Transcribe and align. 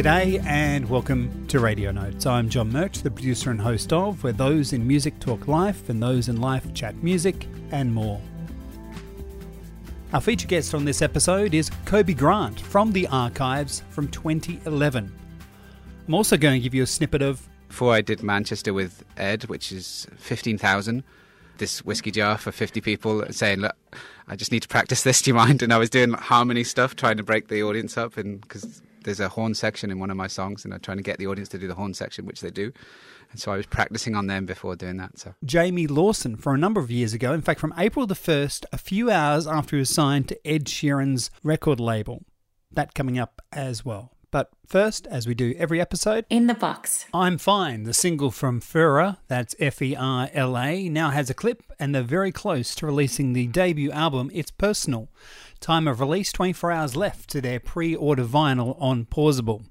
G'day 0.00 0.42
and 0.46 0.88
welcome 0.88 1.46
to 1.48 1.60
Radio 1.60 1.92
Notes. 1.92 2.24
I'm 2.24 2.48
John 2.48 2.72
Murch, 2.72 3.02
the 3.02 3.10
producer 3.10 3.50
and 3.50 3.60
host 3.60 3.92
of 3.92 4.24
Where 4.24 4.32
Those 4.32 4.72
in 4.72 4.86
Music 4.86 5.20
Talk 5.20 5.46
Life 5.46 5.90
and 5.90 6.02
Those 6.02 6.30
in 6.30 6.40
Life 6.40 6.72
Chat 6.72 7.02
Music 7.02 7.46
and 7.70 7.92
more. 7.92 8.18
Our 10.14 10.22
feature 10.22 10.48
guest 10.48 10.72
on 10.72 10.86
this 10.86 11.02
episode 11.02 11.52
is 11.52 11.68
Coby 11.84 12.16
Grant 12.16 12.58
from 12.58 12.92
the 12.92 13.08
archives 13.08 13.82
from 13.90 14.08
2011. 14.08 15.12
I'm 16.08 16.14
also 16.14 16.38
going 16.38 16.54
to 16.54 16.64
give 16.64 16.72
you 16.72 16.84
a 16.84 16.86
snippet 16.86 17.20
of. 17.20 17.46
Before 17.68 17.92
I 17.92 18.00
did 18.00 18.22
Manchester 18.22 18.72
with 18.72 19.04
Ed, 19.18 19.44
which 19.50 19.70
is 19.70 20.06
15,000, 20.16 21.04
this 21.58 21.84
whiskey 21.84 22.10
jar 22.10 22.38
for 22.38 22.52
50 22.52 22.80
people, 22.80 23.22
saying, 23.32 23.58
Look, 23.58 23.76
I 24.28 24.34
just 24.34 24.50
need 24.50 24.62
to 24.62 24.68
practice 24.68 25.02
this, 25.02 25.20
do 25.20 25.28
you 25.28 25.34
mind? 25.34 25.62
And 25.62 25.74
I 25.74 25.76
was 25.76 25.90
doing 25.90 26.14
harmony 26.14 26.64
stuff, 26.64 26.96
trying 26.96 27.18
to 27.18 27.22
break 27.22 27.48
the 27.48 27.62
audience 27.62 27.98
up, 27.98 28.16
and 28.16 28.40
because 28.40 28.80
there's 29.04 29.20
a 29.20 29.28
horn 29.28 29.54
section 29.54 29.90
in 29.90 29.98
one 29.98 30.10
of 30.10 30.16
my 30.16 30.26
songs, 30.26 30.64
and 30.64 30.74
I'm 30.74 30.80
trying 30.80 30.98
to 30.98 31.02
get 31.02 31.18
the 31.18 31.26
audience 31.26 31.48
to 31.50 31.58
do 31.58 31.66
the 31.66 31.74
horn 31.74 31.94
section, 31.94 32.26
which 32.26 32.40
they 32.40 32.50
do. 32.50 32.72
And 33.30 33.40
so 33.40 33.52
I 33.52 33.56
was 33.56 33.66
practicing 33.66 34.14
on 34.14 34.26
them 34.26 34.46
before 34.46 34.76
doing 34.76 34.96
that. 34.96 35.18
So 35.18 35.34
Jamie 35.44 35.86
Lawson 35.86 36.36
for 36.36 36.52
a 36.54 36.58
number 36.58 36.80
of 36.80 36.90
years 36.90 37.14
ago, 37.14 37.32
in 37.32 37.42
fact, 37.42 37.60
from 37.60 37.74
April 37.78 38.06
the 38.06 38.14
1st, 38.14 38.64
a 38.72 38.78
few 38.78 39.10
hours 39.10 39.46
after 39.46 39.76
he 39.76 39.80
was 39.80 39.90
signed 39.90 40.28
to 40.28 40.46
Ed 40.46 40.64
Sheeran's 40.64 41.30
record 41.42 41.80
label. 41.80 42.24
That 42.72 42.94
coming 42.94 43.18
up 43.18 43.40
as 43.52 43.84
well. 43.84 44.12
But 44.30 44.50
first, 44.66 45.06
as 45.08 45.26
we 45.26 45.34
do 45.34 45.54
every 45.58 45.80
episode, 45.80 46.24
In 46.30 46.46
the 46.46 46.54
box. 46.54 47.06
I'm 47.12 47.36
Fine, 47.36 47.82
the 47.82 47.94
single 47.94 48.30
from 48.30 48.60
Ferla, 48.60 49.18
that's 49.26 49.56
F 49.58 49.82
E 49.82 49.96
R 49.96 50.28
L 50.32 50.56
A, 50.56 50.88
now 50.88 51.10
has 51.10 51.30
a 51.30 51.34
clip, 51.34 51.64
and 51.80 51.92
they're 51.94 52.02
very 52.02 52.30
close 52.30 52.74
to 52.76 52.86
releasing 52.86 53.32
the 53.32 53.48
debut 53.48 53.90
album, 53.90 54.30
It's 54.32 54.52
Personal. 54.52 55.08
Time 55.58 55.88
of 55.88 55.98
release 55.98 56.30
24 56.32 56.70
hours 56.70 56.96
left 56.96 57.28
to 57.30 57.40
their 57.40 57.58
pre 57.58 57.94
order 57.94 58.24
vinyl 58.24 58.80
on 58.80 59.04
Pozible. 59.04 59.64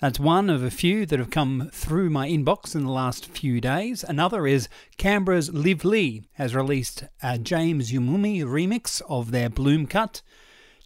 That's 0.00 0.18
one 0.18 0.50
of 0.50 0.64
a 0.64 0.70
few 0.72 1.06
that 1.06 1.20
have 1.20 1.30
come 1.30 1.70
through 1.72 2.10
my 2.10 2.28
inbox 2.28 2.74
in 2.74 2.84
the 2.84 2.90
last 2.90 3.26
few 3.26 3.60
days. 3.60 4.02
Another 4.02 4.48
is 4.48 4.68
Canberra's 4.98 5.54
Liv 5.54 5.84
Lee 5.84 6.24
has 6.32 6.56
released 6.56 7.04
a 7.22 7.38
James 7.38 7.92
Yumumi 7.92 8.42
remix 8.42 9.00
of 9.08 9.30
their 9.30 9.48
Bloom 9.48 9.86
Cut. 9.86 10.20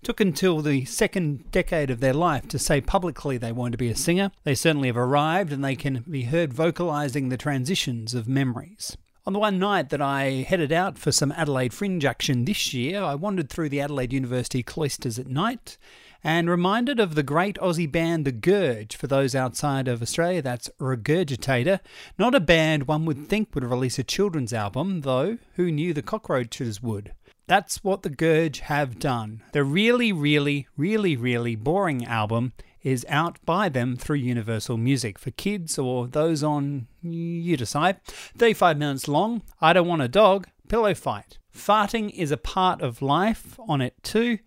Took 0.07 0.21
until 0.21 0.61
the 0.61 0.85
second 0.85 1.51
decade 1.51 1.91
of 1.91 1.99
their 1.99 2.15
life 2.15 2.47
to 2.51 2.61
say 2.61 2.81
publicly 2.81 3.39
they 3.39 3.51
wanted 3.51 3.73
to 3.73 3.79
be 3.79 3.91
a 3.91 3.97
singer. 3.97 4.31
They 4.45 4.55
certainly 4.55 4.87
have 4.87 4.97
arrived 4.97 5.53
and 5.53 5.65
they 5.65 5.75
can 5.75 6.05
be 6.09 6.23
heard 6.23 6.55
vocalising 6.55 7.29
the 7.29 7.37
transitions 7.37 8.15
of 8.15 8.29
memories. 8.29 8.97
On 9.27 9.33
the 9.33 9.41
one 9.41 9.59
night 9.59 9.89
that 9.89 10.01
I 10.01 10.47
headed 10.48 10.71
out 10.71 10.97
for 10.97 11.11
some 11.11 11.33
Adelaide 11.33 11.75
Fringe 11.75 12.05
action 12.05 12.45
this 12.45 12.73
year, 12.73 13.03
I 13.03 13.17
wandered 13.17 13.51
through 13.51 13.69
the 13.69 13.81
Adelaide 13.81 14.13
University 14.13 14.63
cloisters 14.63 15.19
at 15.19 15.27
night 15.27 15.77
and 16.23 16.48
reminded 16.48 17.01
of 17.01 17.17
the 17.17 17.25
great 17.25 17.57
Aussie 17.57 17.91
band 17.91 18.25
The 18.25 18.31
Gurge. 18.31 18.95
For 18.95 19.09
those 19.09 19.35
outside 19.35 19.89
of 19.89 20.03
Australia, 20.03 20.41
that's 20.41 20.70
Regurgitator. 20.79 21.81
Not 22.17 22.37
a 22.37 22.39
band 22.39 22.87
one 22.87 23.07
would 23.07 23.27
think 23.27 23.57
would 23.57 23.65
release 23.65 23.98
a 23.98 24.05
children's 24.05 24.53
album, 24.53 25.01
though 25.01 25.39
who 25.57 25.73
knew 25.73 25.93
the 25.93 26.01
cockroaches 26.01 26.81
would? 26.81 27.11
That's 27.48 27.84
what 27.84 28.02
The 28.02 28.11
Gurge 28.11 28.61
have 28.61 28.98
done. 28.98 29.42
The 29.52 29.62
really, 29.62 30.12
really, 30.12 30.66
really, 30.77 31.16
really 31.16 31.55
boring 31.55 32.05
album 32.05 32.55
is 32.83 33.06
out 33.08 33.39
by 33.44 33.69
them 33.69 33.97
through 33.97 34.16
Universal 34.16 34.78
Music 34.78 35.16
for 35.16 35.30
kids 35.30 35.78
or 35.78 36.08
those 36.08 36.42
on, 36.42 36.89
you 37.02 37.56
decide. 37.56 38.02
35 38.05 38.78
minutes 38.78 39.06
long. 39.06 39.42
I 39.61 39.72
don't 39.72 39.86
want 39.86 40.02
a 40.02 40.08
dog. 40.08 40.48
Pillow 40.69 40.94
fight. 40.94 41.39
Farting 41.55 42.11
is 42.11 42.33
a 42.33 42.36
part 42.36 42.83
of 42.83 43.00
life 43.00 43.58
on 43.69 43.80
it 43.80 43.94
too. 44.02 44.39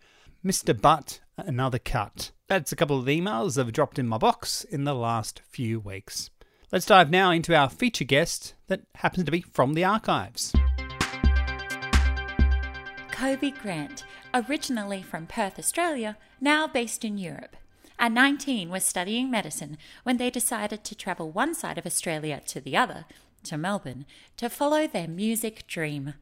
Mr. 0.46 0.80
Butt, 0.80 1.22
another 1.38 1.80
cut. 1.80 2.32
That's 2.48 2.74
a 2.74 2.76
couple 2.76 3.00
of 3.00 3.06
emails 3.06 3.56
that 3.56 3.66
have 3.66 3.74
dropped 3.74 3.98
in 3.98 4.08
my 4.08 4.18
box 4.18 4.66
in 4.66 4.84
the 4.84 4.96
last 4.96 5.42
few 5.50 5.80
weeks. 5.80 6.32
Let's 6.72 6.86
dive 6.86 7.10
now 7.10 7.32
into 7.32 7.56
our 7.56 7.70
feature 7.70 8.04
guest 8.04 8.56
that 8.68 8.82
happens 8.96 9.26
to 9.26 9.32
be 9.32 9.42
from 9.42 9.74
the 9.74 9.86
archives. 9.86 10.54
Coby 13.20 13.52
Grant, 13.52 14.06
originally 14.34 15.02
from 15.02 15.28
Perth, 15.28 15.60
Australia, 15.60 16.16
now 16.40 16.68
based 16.68 17.04
in 17.04 17.18
Europe. 17.18 17.58
At 18.00 18.14
19, 18.14 18.70
was 18.70 18.86
studying 18.86 19.30
medicine 19.30 19.78
when 20.04 20.16
they 20.16 20.30
decided 20.30 20.86
to 20.86 20.96
travel 20.96 21.30
one 21.30 21.54
side 21.54 21.78
of 21.78 21.86
Australia 21.86 22.42
to 22.48 22.62
the 22.62 22.78
other, 22.78 23.04
to 23.44 23.58
Melbourne, 23.58 24.06
to 24.38 24.50
follow 24.50 24.88
their 24.88 25.10
music 25.10 25.68
dream. 25.68 26.14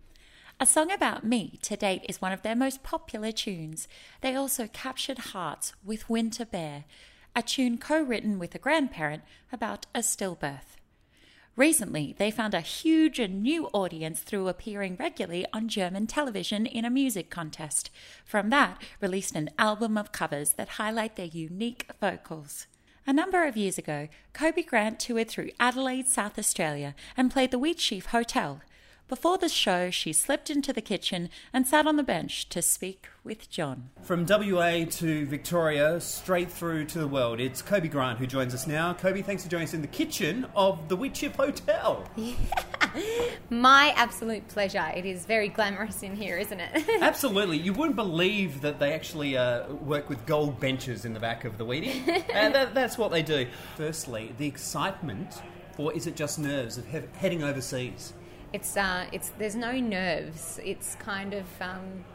A 0.60 0.66
Song 0.66 0.92
About 0.92 1.24
Me 1.24 1.60
to 1.62 1.78
date 1.78 2.04
is 2.10 2.20
one 2.20 2.32
of 2.32 2.42
their 2.42 2.56
most 2.56 2.82
popular 2.82 3.32
tunes. 3.32 3.88
They 4.22 4.34
also 4.34 4.66
captured 4.66 5.20
hearts 5.20 5.74
with 5.86 6.10
Winter 6.10 6.46
Bear, 6.46 6.86
a 7.36 7.44
tune 7.44 7.78
co 7.78 8.02
written 8.02 8.40
with 8.40 8.56
a 8.56 8.58
grandparent 8.58 9.22
about 9.52 9.86
a 9.94 10.00
stillbirth. 10.00 10.78
Recently, 11.58 12.14
they 12.20 12.30
found 12.30 12.54
a 12.54 12.62
huge 12.62 13.18
and 13.18 13.42
new 13.42 13.66
audience 13.74 14.20
through 14.20 14.48
appearing 14.48 14.96
regularly 15.00 15.44
on 15.52 15.68
German 15.68 16.06
television 16.06 16.68
in 16.68 16.86
a 16.86 16.90
music 16.92 17.32
contest. 17.32 17.90
From 18.24 18.52
that, 18.52 18.80
released 19.02 19.36
an 19.36 19.50
album 19.58 19.98
of 19.98 20.12
covers 20.12 20.52
that 20.52 20.70
highlight 20.70 21.16
their 21.16 21.26
unique 21.26 21.90
vocals. 22.00 22.68
A 23.08 23.14
number 23.14 23.44
of 23.44 23.58
years 23.58 23.80
ago, 23.80 24.08
Coby 24.36 24.68
Grant 24.68 25.00
toured 25.00 25.30
through 25.30 25.50
Adelaide, 25.60 26.08
South 26.08 26.38
Australia, 26.38 26.94
and 27.18 27.32
played 27.32 27.50
the 27.50 27.60
Wheatsheaf 27.60 28.08
Hotel. 28.08 28.62
Before 29.08 29.38
the 29.38 29.48
show, 29.48 29.90
she 29.90 30.12
slipped 30.12 30.50
into 30.50 30.74
the 30.74 30.82
kitchen 30.82 31.30
and 31.54 31.66
sat 31.66 31.88
on 31.88 31.96
the 31.96 32.04
bench 32.04 32.50
to 32.50 32.62
speak 32.62 33.08
with 33.24 33.50
John. 33.50 33.90
From 34.04 34.26
WA 34.26 34.84
to 34.84 35.26
Victoria, 35.26 36.02
straight 36.02 36.52
through 36.52 36.86
to 36.88 37.00
the 37.00 37.08
world, 37.08 37.40
it's 37.40 37.62
Coby 37.62 37.90
Grant 37.90 38.20
who 38.20 38.28
joins 38.28 38.54
us 38.54 38.68
now. 38.68 38.94
Coby, 38.94 39.24
thanks 39.24 39.44
for 39.44 39.50
joining 39.50 39.68
us 39.68 39.74
in 39.74 39.82
the 39.82 39.88
kitchen 39.88 40.46
of 40.58 40.90
the 40.90 40.98
Wheatsheaf 40.98 41.38
Hotel. 41.38 42.04
My 43.50 43.94
absolute 43.96 44.46
pleasure. 44.50 44.92
It 44.94 45.06
is 45.06 45.26
very 45.26 45.48
glamorous 45.48 46.04
in 46.04 46.14
here, 46.14 46.38
isn't 46.38 46.60
it? 46.60 46.84
Absolutely. 47.02 47.60
You 47.60 47.72
wouldn't 47.72 47.96
believe 47.96 48.60
that 48.60 48.78
they 48.78 48.92
actually 48.92 49.38
uh, 49.38 49.72
work 49.72 50.10
with 50.10 50.26
gold 50.26 50.60
benches 50.60 51.06
in 51.06 51.14
the 51.14 51.20
back 51.22 51.46
of 51.46 51.58
the 51.58 51.66
Wheatie. 51.66 52.26
and 52.34 52.54
that, 52.54 52.74
that's 52.76 52.98
what 52.98 53.12
they 53.12 53.24
do. 53.24 53.48
Firstly, 53.78 54.34
the 54.38 54.48
excitement, 54.48 55.42
or 55.78 55.94
is 55.94 56.08
it 56.08 56.18
just 56.18 56.40
nerves 56.40 56.78
of 56.78 56.86
he- 56.88 57.04
heading 57.16 57.42
overseas? 57.42 58.12
It's 58.54 58.78
uh, 58.78 59.06
it's 59.12 59.30
there's 59.38 59.56
no 59.56 59.74
nerves. 59.74 60.60
It's 60.64 60.96
kind 60.96 61.34
of 61.34 61.46
um, 61.62 62.06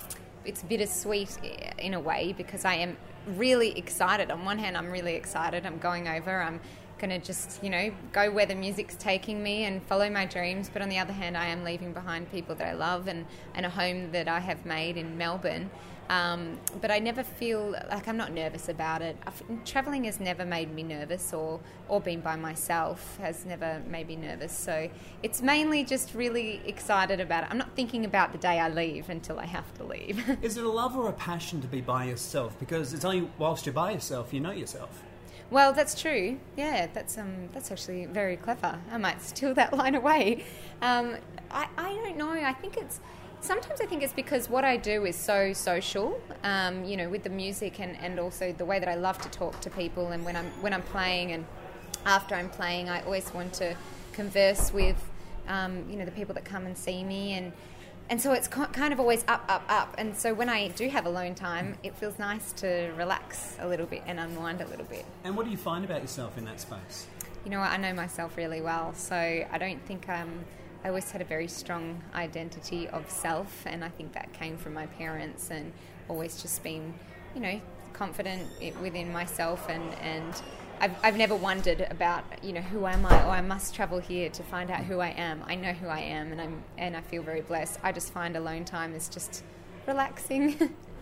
it's 0.45 0.63
bittersweet 0.63 1.39
in 1.79 1.95
a 1.95 2.01
way 2.01 2.35
because 2.37 2.65
I 2.65 2.75
am 2.75 2.97
really 3.27 3.77
excited. 3.79 4.31
On 4.31 4.45
one 4.45 4.59
hand, 4.59 4.77
I'm 4.77 4.91
really 4.91 5.15
excited. 5.15 5.67
I'm 5.67 5.79
going 5.79 6.09
over. 6.09 6.43
I'm 6.43 6.61
going 6.99 7.11
to 7.11 7.19
just 7.19 7.63
you 7.63 7.71
know 7.71 7.93
go 8.13 8.31
where 8.31 8.47
the 8.47 8.55
music's 8.55 8.97
taking 8.97 9.43
me 9.43 9.65
and 9.65 9.83
follow 9.85 10.09
my 10.09 10.25
dreams. 10.25 10.71
But 10.73 10.83
on 10.83 10.89
the 10.89 10.99
other 10.99 11.13
hand, 11.13 11.37
I 11.37 11.47
am 11.47 11.65
leaving 11.65 11.93
behind 11.93 12.31
people 12.31 12.55
that 12.57 12.67
I 12.67 12.73
love 12.73 13.09
and 13.09 13.27
and 13.55 13.67
a 13.67 13.71
home 13.71 14.13
that 14.13 14.29
I 14.29 14.41
have 14.41 14.65
made 14.65 14.97
in 14.97 15.19
Melbourne. 15.19 15.71
Um, 16.11 16.59
but 16.81 16.91
I 16.91 16.99
never 16.99 17.23
feel 17.23 17.71
like 17.91 18.07
I'm 18.07 18.17
not 18.17 18.33
nervous 18.33 18.69
about 18.69 19.01
it. 19.03 19.17
Traveling 19.65 20.05
has 20.05 20.21
never 20.21 20.45
made 20.45 20.75
me 20.75 20.83
nervous, 20.83 21.33
or 21.33 21.61
or 21.89 22.01
being 22.01 22.21
by 22.21 22.37
myself 22.37 23.17
has 23.19 23.45
never 23.47 23.81
made 23.89 24.09
me 24.09 24.17
nervous. 24.17 24.53
So 24.57 24.89
it's 25.23 25.41
mainly 25.41 25.85
just 25.85 26.15
really 26.15 26.61
excited 26.67 27.21
about 27.21 27.45
it. 27.45 27.51
I'm 27.51 27.59
not 27.59 27.75
thinking 27.75 28.05
about 28.05 28.33
the 28.33 28.39
day 28.39 28.59
I 28.59 28.69
leave 28.69 29.09
until 29.09 29.39
I 29.39 29.47
have 29.47 29.73
to 29.79 29.85
leave. 29.85 30.23
Is 30.43 30.57
it 30.57 30.65
a 30.65 30.69
love 30.71 30.97
or 30.97 31.09
a 31.09 31.13
passion 31.13 31.61
to 31.63 31.67
be 31.69 31.81
by 31.81 32.05
yourself? 32.05 32.59
Because 32.59 32.93
it's 32.93 33.05
only 33.05 33.29
whilst 33.39 33.65
you're 33.67 33.73
by 33.73 33.93
yourself 33.93 34.33
you 34.35 34.41
know 34.41 34.51
yourself. 34.53 35.03
well, 35.51 35.73
that's 35.73 36.01
true. 36.01 36.39
Yeah, 36.57 36.89
that's 36.93 37.17
um 37.19 37.49
that's 37.53 37.71
actually 37.71 38.07
very 38.07 38.37
clever. 38.37 38.79
I 38.91 38.99
might 38.99 39.23
steal 39.23 39.55
that 39.55 39.73
line 39.81 39.95
away. 39.95 40.45
Um, 40.83 41.17
I 41.51 41.69
I 41.79 41.95
don't 41.95 42.17
know. 42.17 42.33
I 42.33 42.53
think 42.53 42.77
it's 42.77 43.01
sometimes 43.43 43.81
I 43.81 43.87
think 43.87 44.03
it's 44.03 44.13
because 44.13 44.49
what 44.49 44.65
I 44.65 44.77
do 44.77 45.05
is 45.05 45.17
so 45.17 45.53
social, 45.53 46.21
um, 46.45 46.85
you 46.85 46.97
know, 46.97 47.09
with 47.09 47.25
the 47.25 47.31
music 47.31 47.81
and, 47.81 47.97
and 48.01 48.19
also 48.19 48.53
the 48.53 48.65
way 48.65 48.79
that 48.79 48.89
I 48.89 48.95
love 48.95 49.19
to 49.19 49.29
talk 49.29 49.61
to 49.61 49.71
people. 49.71 50.09
And 50.13 50.25
when 50.25 50.37
I'm 50.37 50.47
when 50.63 50.73
I'm 50.73 50.83
playing 50.83 51.33
and 51.33 51.45
after 52.07 52.35
I'm 52.35 52.49
playing, 52.49 52.89
I 52.89 53.03
always 53.03 53.33
want 53.35 53.53
to 53.55 53.77
converse 54.13 54.73
with, 54.73 54.97
um, 55.49 55.85
you 55.91 55.97
know, 55.97 56.05
the 56.05 56.13
people 56.13 56.35
that 56.35 56.45
come 56.45 56.65
and 56.67 56.77
see 56.79 57.05
me 57.05 57.35
and. 57.35 57.53
And 58.11 58.21
so 58.21 58.33
it's 58.33 58.49
kind 58.49 58.93
of 58.93 59.01
always 59.01 59.25
up, 59.27 59.45
up, 59.49 59.63
up. 59.69 59.95
And 59.97 60.15
so 60.15 60.35
when 60.35 60.51
I 60.51 60.69
do 60.69 60.89
have 60.89 61.07
alone 61.07 61.35
time, 61.35 61.77
it 61.83 61.95
feels 61.95 62.19
nice 62.19 62.53
to 62.55 62.93
relax 62.99 63.57
a 63.59 63.67
little 63.67 63.87
bit 63.87 64.03
and 64.07 64.21
unwind 64.21 64.61
a 64.61 64.67
little 64.67 64.85
bit. 64.85 65.07
And 65.25 65.35
what 65.35 65.47
do 65.47 65.51
you 65.51 65.57
find 65.57 65.83
about 65.83 66.03
yourself 66.03 66.37
in 66.37 66.45
that 66.45 66.61
space? 66.61 67.07
You 67.45 67.51
know 67.53 67.61
what? 67.61 67.71
I 67.71 67.79
know 67.79 67.95
myself 67.95 68.37
really 68.37 68.61
well, 68.61 68.93
so 68.95 69.17
I 69.17 69.57
don't 69.59 69.81
think 69.87 70.09
I'm. 70.11 70.29
um, 70.29 70.45
I 70.85 70.89
always 70.89 71.11
had 71.11 71.21
a 71.21 71.25
very 71.25 71.49
strong 71.49 72.03
identity 72.15 72.89
of 72.89 73.09
self, 73.11 73.65
and 73.67 73.85
I 73.85 73.89
think 73.89 74.13
that 74.15 74.33
came 74.33 74.57
from 74.57 74.75
my 74.75 74.87
parents 74.87 75.51
and 75.51 75.73
always 76.09 76.43
just 76.43 76.63
been, 76.63 76.95
you 77.35 77.41
know, 77.41 77.61
confident 77.93 78.43
within 78.81 79.13
myself 79.13 79.69
and 79.69 79.95
and. 80.01 80.43
I've, 80.81 80.97
I've 81.05 81.17
never 81.17 81.37
wondered 81.37 81.87
about 81.93 82.25
you 82.43 82.53
know 82.53 82.61
who 82.61 82.87
am 82.87 83.07
I 83.07 83.23
or 83.25 83.29
I 83.31 83.41
must 83.41 83.73
travel 83.73 84.01
here 84.01 84.29
to 84.31 84.43
find 84.43 84.69
out 84.69 84.81
who 84.83 84.99
I 84.99 85.11
am. 85.11 85.45
I 85.47 85.55
know 85.55 85.73
who 85.73 85.87
I 85.87 86.01
am 86.01 86.33
and 86.33 86.41
I'm 86.41 86.65
and 86.77 86.97
I 86.97 87.03
feel 87.03 87.23
very 87.23 87.41
blessed. 87.41 87.79
I 87.85 87.93
just 87.93 88.13
find 88.13 88.35
alone 88.35 88.65
time 88.65 88.93
is 88.93 89.09
just 89.09 89.45
relaxing. 89.87 90.75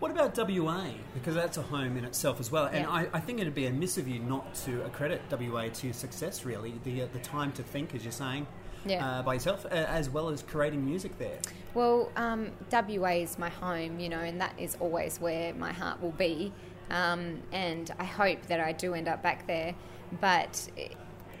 What 0.00 0.10
about 0.10 0.34
WA? 0.34 0.86
Because 1.12 1.34
that's 1.34 1.58
a 1.58 1.62
home 1.62 1.98
in 1.98 2.06
itself 2.06 2.40
as 2.40 2.50
well. 2.50 2.64
And 2.64 2.86
Yeah. 2.86 2.90
I, 2.90 3.08
I 3.12 3.20
think 3.20 3.38
it'd 3.38 3.54
be 3.54 3.66
amiss 3.66 3.98
of 3.98 4.08
you 4.08 4.18
not 4.18 4.54
to 4.64 4.82
accredit 4.86 5.20
WA 5.30 5.68
to 5.68 5.86
your 5.86 5.92
success, 5.92 6.46
really. 6.46 6.72
The, 6.84 7.02
uh, 7.02 7.08
the 7.12 7.18
time 7.18 7.52
to 7.52 7.62
think, 7.62 7.94
as 7.94 8.02
you're 8.02 8.10
saying, 8.10 8.46
Yeah. 8.84 9.06
uh, 9.06 9.22
by 9.22 9.34
yourself, 9.34 9.66
uh, 9.66 9.68
as 9.68 10.08
well 10.08 10.28
as 10.28 10.42
creating 10.42 10.84
music 10.84 11.18
there. 11.18 11.38
Well, 11.74 12.10
um, 12.16 12.50
WA 12.72 13.10
is 13.10 13.38
my 13.38 13.48
home, 13.48 14.00
you 14.00 14.08
know, 14.08 14.20
and 14.20 14.40
that 14.40 14.54
is 14.58 14.76
always 14.80 15.20
where 15.20 15.54
my 15.54 15.72
heart 15.72 16.02
will 16.02 16.12
be. 16.12 16.52
Um, 16.90 17.42
and 17.52 17.90
I 17.98 18.04
hope 18.04 18.46
that 18.46 18.58
I 18.60 18.72
do 18.72 18.94
end 18.94 19.06
up 19.08 19.22
back 19.22 19.46
there. 19.46 19.74
But 20.20 20.68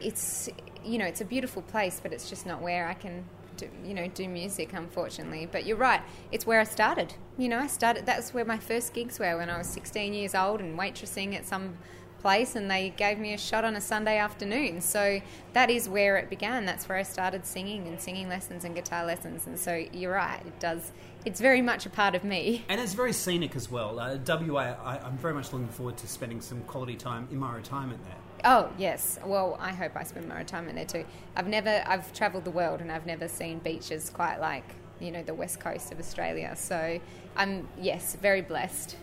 it's, 0.00 0.48
you 0.84 0.98
know, 0.98 1.06
it's 1.06 1.20
a 1.20 1.24
beautiful 1.24 1.62
place, 1.62 2.00
but 2.02 2.12
it's 2.12 2.28
just 2.28 2.46
not 2.46 2.62
where 2.62 2.86
I 2.86 2.94
can, 2.94 3.24
do, 3.56 3.68
you 3.84 3.94
know, 3.94 4.06
do 4.08 4.28
music, 4.28 4.72
unfortunately. 4.72 5.48
But 5.50 5.66
you're 5.66 5.76
right, 5.76 6.02
it's 6.30 6.46
where 6.46 6.60
I 6.60 6.64
started. 6.64 7.14
You 7.36 7.48
know, 7.48 7.58
I 7.58 7.66
started, 7.66 8.06
that's 8.06 8.32
where 8.32 8.44
my 8.44 8.58
first 8.58 8.94
gigs 8.94 9.18
were 9.18 9.36
when 9.36 9.50
I 9.50 9.58
was 9.58 9.66
16 9.66 10.14
years 10.14 10.34
old 10.34 10.60
and 10.60 10.78
waitressing 10.78 11.34
at 11.34 11.46
some 11.46 11.78
place 12.20 12.56
and 12.56 12.70
they 12.70 12.90
gave 12.96 13.18
me 13.18 13.34
a 13.34 13.38
shot 13.38 13.64
on 13.64 13.76
a 13.76 13.80
Sunday 13.80 14.18
afternoon. 14.18 14.80
So 14.80 15.20
that 15.52 15.70
is 15.70 15.88
where 15.88 16.16
it 16.16 16.30
began. 16.30 16.66
That's 16.66 16.88
where 16.88 16.98
I 16.98 17.02
started 17.02 17.46
singing 17.46 17.86
and 17.86 18.00
singing 18.00 18.28
lessons 18.28 18.64
and 18.64 18.74
guitar 18.74 19.04
lessons. 19.04 19.46
And 19.46 19.58
so 19.58 19.84
you're 19.92 20.12
right, 20.12 20.40
it 20.44 20.58
does. 20.60 20.92
It's 21.24 21.40
very 21.40 21.60
much 21.60 21.86
a 21.86 21.90
part 21.90 22.14
of 22.14 22.24
me. 22.24 22.64
And 22.68 22.80
it's 22.80 22.94
very 22.94 23.12
scenic 23.12 23.56
as 23.56 23.70
well. 23.70 23.98
Uh, 23.98 24.16
WA, 24.26 24.76
I, 24.82 24.98
I'm 24.98 25.18
very 25.18 25.34
much 25.34 25.52
looking 25.52 25.68
forward 25.68 25.96
to 25.98 26.06
spending 26.06 26.40
some 26.40 26.60
quality 26.62 26.96
time 26.96 27.28
in 27.30 27.38
my 27.38 27.54
retirement 27.54 28.02
there. 28.04 28.16
Oh 28.44 28.70
yes. 28.78 29.18
Well, 29.24 29.58
I 29.60 29.72
hope 29.72 29.96
I 29.96 30.02
spend 30.02 30.28
my 30.28 30.38
retirement 30.38 30.76
there 30.76 31.02
too. 31.02 31.08
I've 31.36 31.46
never. 31.46 31.82
I've 31.86 32.12
travelled 32.14 32.44
the 32.44 32.50
world 32.50 32.80
and 32.80 32.90
I've 32.90 33.04
never 33.04 33.28
seen 33.28 33.58
beaches 33.58 34.08
quite 34.08 34.38
like 34.38 34.64
you 35.00 35.10
know 35.10 35.22
the 35.22 35.34
west 35.34 35.60
coast 35.60 35.92
of 35.92 35.98
Australia. 35.98 36.54
So 36.56 37.00
I'm 37.36 37.68
yes 37.78 38.16
very 38.20 38.40
blessed. 38.40 38.96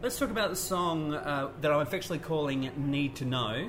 Let's 0.00 0.16
talk 0.16 0.30
about 0.30 0.50
the 0.50 0.56
song 0.56 1.12
uh, 1.12 1.50
that 1.60 1.72
I'm 1.72 1.80
affectionately 1.80 2.20
calling 2.20 2.70
Need 2.76 3.16
to 3.16 3.24
Know. 3.24 3.68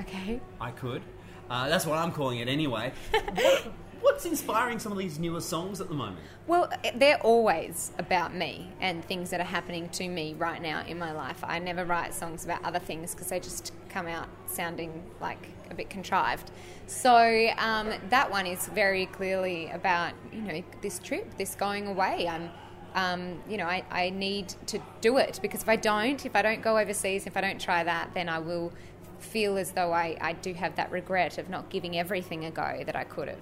Okay. 0.00 0.40
I 0.58 0.70
could. 0.70 1.02
Uh, 1.50 1.68
that's 1.68 1.84
what 1.84 1.98
I'm 1.98 2.12
calling 2.12 2.38
it 2.38 2.48
anyway. 2.48 2.94
what, 3.10 3.72
what's 4.00 4.24
inspiring 4.24 4.78
some 4.78 4.90
of 4.90 4.96
these 4.96 5.18
newer 5.18 5.42
songs 5.42 5.82
at 5.82 5.88
the 5.88 5.94
moment? 5.94 6.20
Well, 6.46 6.72
they're 6.94 7.20
always 7.20 7.92
about 7.98 8.34
me 8.34 8.72
and 8.80 9.04
things 9.04 9.28
that 9.28 9.40
are 9.40 9.44
happening 9.44 9.90
to 9.90 10.08
me 10.08 10.32
right 10.32 10.62
now 10.62 10.82
in 10.86 10.98
my 10.98 11.12
life. 11.12 11.44
I 11.44 11.58
never 11.58 11.84
write 11.84 12.14
songs 12.14 12.46
about 12.46 12.64
other 12.64 12.78
things 12.78 13.14
because 13.14 13.28
they 13.28 13.38
just 13.38 13.74
come 13.90 14.06
out 14.06 14.28
sounding 14.46 15.04
like 15.20 15.46
a 15.70 15.74
bit 15.74 15.90
contrived. 15.90 16.52
So 16.86 17.50
um, 17.58 17.92
that 18.08 18.30
one 18.30 18.46
is 18.46 18.66
very 18.68 19.04
clearly 19.04 19.68
about 19.68 20.14
you 20.32 20.40
know 20.40 20.64
this 20.80 20.98
trip, 21.00 21.36
this 21.36 21.54
going 21.54 21.86
away. 21.86 22.26
I'm, 22.26 22.48
um, 22.94 23.42
you 23.48 23.56
know, 23.56 23.66
I, 23.66 23.84
I 23.90 24.10
need 24.10 24.54
to 24.66 24.80
do 25.00 25.16
it 25.16 25.40
because 25.42 25.62
if 25.62 25.68
I 25.68 25.76
don't, 25.76 26.24
if 26.24 26.36
I 26.36 26.42
don't 26.42 26.62
go 26.62 26.78
overseas, 26.78 27.26
if 27.26 27.36
I 27.36 27.40
don't 27.40 27.60
try 27.60 27.82
that, 27.84 28.10
then 28.14 28.28
I 28.28 28.38
will 28.38 28.72
feel 29.18 29.56
as 29.56 29.72
though 29.72 29.92
I, 29.92 30.16
I 30.20 30.32
do 30.34 30.54
have 30.54 30.76
that 30.76 30.92
regret 30.92 31.38
of 31.38 31.48
not 31.48 31.70
giving 31.70 31.98
everything 31.98 32.44
a 32.44 32.50
go 32.50 32.82
that 32.86 32.94
I 32.94 33.04
could 33.04 33.28
have. 33.28 33.38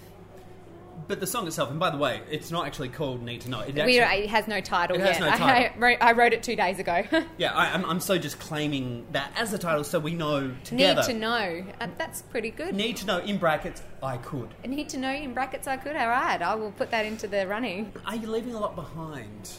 But 1.09 1.21
the 1.21 1.27
song 1.27 1.47
itself, 1.47 1.71
and 1.71 1.81
by 1.81 1.91
the 1.91 1.97
way, 1.99 2.21
it's 2.31 2.51
not 2.51 2.67
actually 2.67 2.89
called 2.89 3.23
Need 3.23 3.43
to 3.43 3.51
Know. 3.51 3.61
It 3.61 3.75
We, 3.75 3.99
actually, 4.01 4.25
it 4.25 4.31
has 4.31 4.47
no 4.49 4.61
title 4.61 4.97
It 4.97 5.01
yet. 5.01 5.13
has 5.17 5.21
no 5.21 5.29
I- 5.31 5.37
title. 5.37 5.47
I, 5.49 5.73
wrote, 5.79 5.99
I 6.01 6.13
wrote 6.13 6.33
it 6.33 6.43
two 6.43 6.57
days 6.57 6.79
ago. 6.79 7.03
yeah, 7.39 7.53
I, 7.55 7.73
I'm, 7.73 7.85
I'm 7.85 8.01
so 8.01 8.19
just 8.19 8.39
claiming 8.39 9.07
that 9.13 9.33
as 9.37 9.51
the 9.51 9.59
title 9.59 9.85
so 9.85 9.99
we 9.99 10.15
know 10.15 10.55
together. 10.65 11.01
Need 11.03 11.07
to 11.07 11.15
know. 11.19 11.65
Uh, 11.81 11.89
that's 11.99 12.23
pretty 12.23 12.51
good. 12.51 12.75
Need 12.75 12.97
to 12.99 13.07
know 13.07 13.19
in 13.19 13.39
brackets, 13.39 13.83
I 14.03 14.17
could. 14.19 14.49
Need 14.67 14.89
to 14.91 14.99
know 14.99 15.11
in 15.13 15.35
brackets. 15.35 15.67
I 15.67 15.77
could. 15.77 15.97
All 15.97 16.09
right, 16.09 16.41
I 16.41 16.55
will 16.55 16.73
put 16.73 16.91
that 16.91 17.05
into 17.07 17.27
the 17.27 17.47
running. 17.47 17.93
Are 18.07 18.17
you 18.17 18.29
leaving 18.29 18.55
a 18.55 18.61
lot 18.61 18.75
behind? 18.77 19.51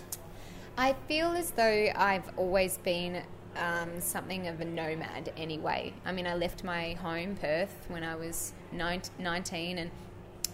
I 0.78 0.95
feel 1.07 1.28
as 1.34 1.51
though 1.51 1.90
I've 1.95 2.30
always 2.38 2.78
been 2.80 3.22
um, 3.57 4.00
something 4.00 4.48
of 4.48 4.60
a 4.62 4.66
nomad 4.66 5.31
anyway. 5.38 5.94
I 6.06 6.12
mean, 6.12 6.25
I 6.25 6.34
left 6.34 6.63
my 6.63 6.94
home, 6.94 7.36
Perth, 7.40 7.86
when 7.90 8.04
I 8.04 8.16
was 8.16 8.54
nine- 8.72 9.01
19, 9.19 9.78
and 9.78 9.92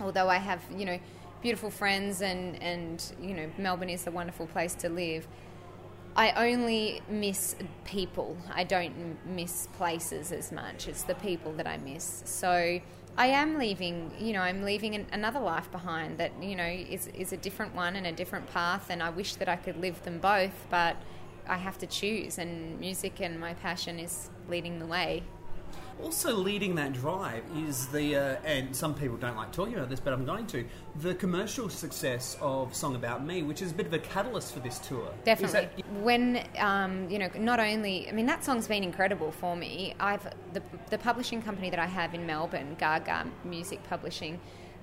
although 0.01 0.29
I 0.29 0.37
have, 0.37 0.61
you 0.75 0.85
know, 0.85 0.99
beautiful 1.41 1.69
friends 1.69 2.21
and, 2.21 2.61
and, 2.61 3.03
you 3.21 3.33
know, 3.33 3.49
Melbourne 3.57 3.89
is 3.89 4.07
a 4.07 4.11
wonderful 4.11 4.47
place 4.47 4.75
to 4.75 4.89
live, 4.89 5.27
I 6.15 6.31
only 6.31 7.01
miss 7.07 7.55
people. 7.85 8.37
I 8.53 8.63
don't 8.63 9.17
miss 9.25 9.67
places 9.77 10.31
as 10.31 10.51
much. 10.51 10.87
It's 10.87 11.03
the 11.03 11.15
people 11.15 11.53
that 11.53 11.67
I 11.67 11.77
miss. 11.77 12.23
So 12.25 12.81
I 13.17 13.27
am 13.27 13.57
leaving, 13.57 14.11
you 14.19 14.33
know, 14.33 14.41
I'm 14.41 14.63
leaving 14.63 14.95
an, 14.95 15.05
another 15.11 15.39
life 15.39 15.71
behind 15.71 16.17
that, 16.17 16.31
you 16.41 16.55
know, 16.55 16.65
is, 16.65 17.07
is 17.07 17.31
a 17.31 17.37
different 17.37 17.75
one 17.75 17.95
and 17.95 18.07
a 18.07 18.11
different 18.11 18.47
path. 18.47 18.87
And 18.89 19.01
I 19.01 19.09
wish 19.09 19.35
that 19.35 19.47
I 19.47 19.55
could 19.55 19.77
live 19.77 20.03
them 20.03 20.19
both, 20.19 20.67
but 20.69 20.97
I 21.47 21.57
have 21.57 21.77
to 21.79 21.87
choose. 21.87 22.37
And 22.37 22.79
music 22.79 23.21
and 23.21 23.39
my 23.39 23.53
passion 23.53 23.99
is 23.99 24.29
leading 24.49 24.79
the 24.79 24.85
way. 24.85 25.23
Also, 26.03 26.33
leading 26.33 26.75
that 26.75 26.93
drive 26.93 27.43
is 27.57 27.87
the, 27.87 28.15
uh, 28.15 28.35
and 28.45 28.73
some 28.73 28.93
people 28.95 29.17
don't 29.17 29.35
like 29.35 29.51
talking 29.51 29.75
about 29.75 29.89
this, 29.89 29.99
but 29.99 30.13
I'm 30.13 30.23
going 30.25 30.47
to, 30.47 30.65
the 31.01 31.13
commercial 31.15 31.67
success 31.67 32.37
of 32.39 32.73
Song 32.73 32.95
About 32.95 33.25
Me, 33.25 33.43
which 33.43 33.61
is 33.61 33.71
a 33.71 33.73
bit 33.73 33.85
of 33.85 33.93
a 33.93 33.99
catalyst 33.99 34.53
for 34.53 34.61
this 34.61 34.79
tour. 34.79 35.11
Definitely. 35.25 35.67
that- 35.83 35.91
When 36.01 36.41
um, 36.57 37.09
you 37.09 37.19
know, 37.19 37.29
not 37.37 37.59
only 37.59 38.07
I 38.07 38.13
mean 38.13 38.25
that 38.27 38.45
song's 38.45 38.67
been 38.67 38.83
incredible 38.83 39.31
for 39.31 39.55
me. 39.57 39.93
I've 39.99 40.23
the 40.53 40.61
the 40.89 40.97
publishing 40.97 41.41
company 41.41 41.69
that 41.69 41.79
I 41.79 41.85
have 41.85 42.13
in 42.13 42.25
Melbourne, 42.25 42.75
Gaga 42.79 43.27
Music 43.43 43.83
Publishing. 43.89 44.39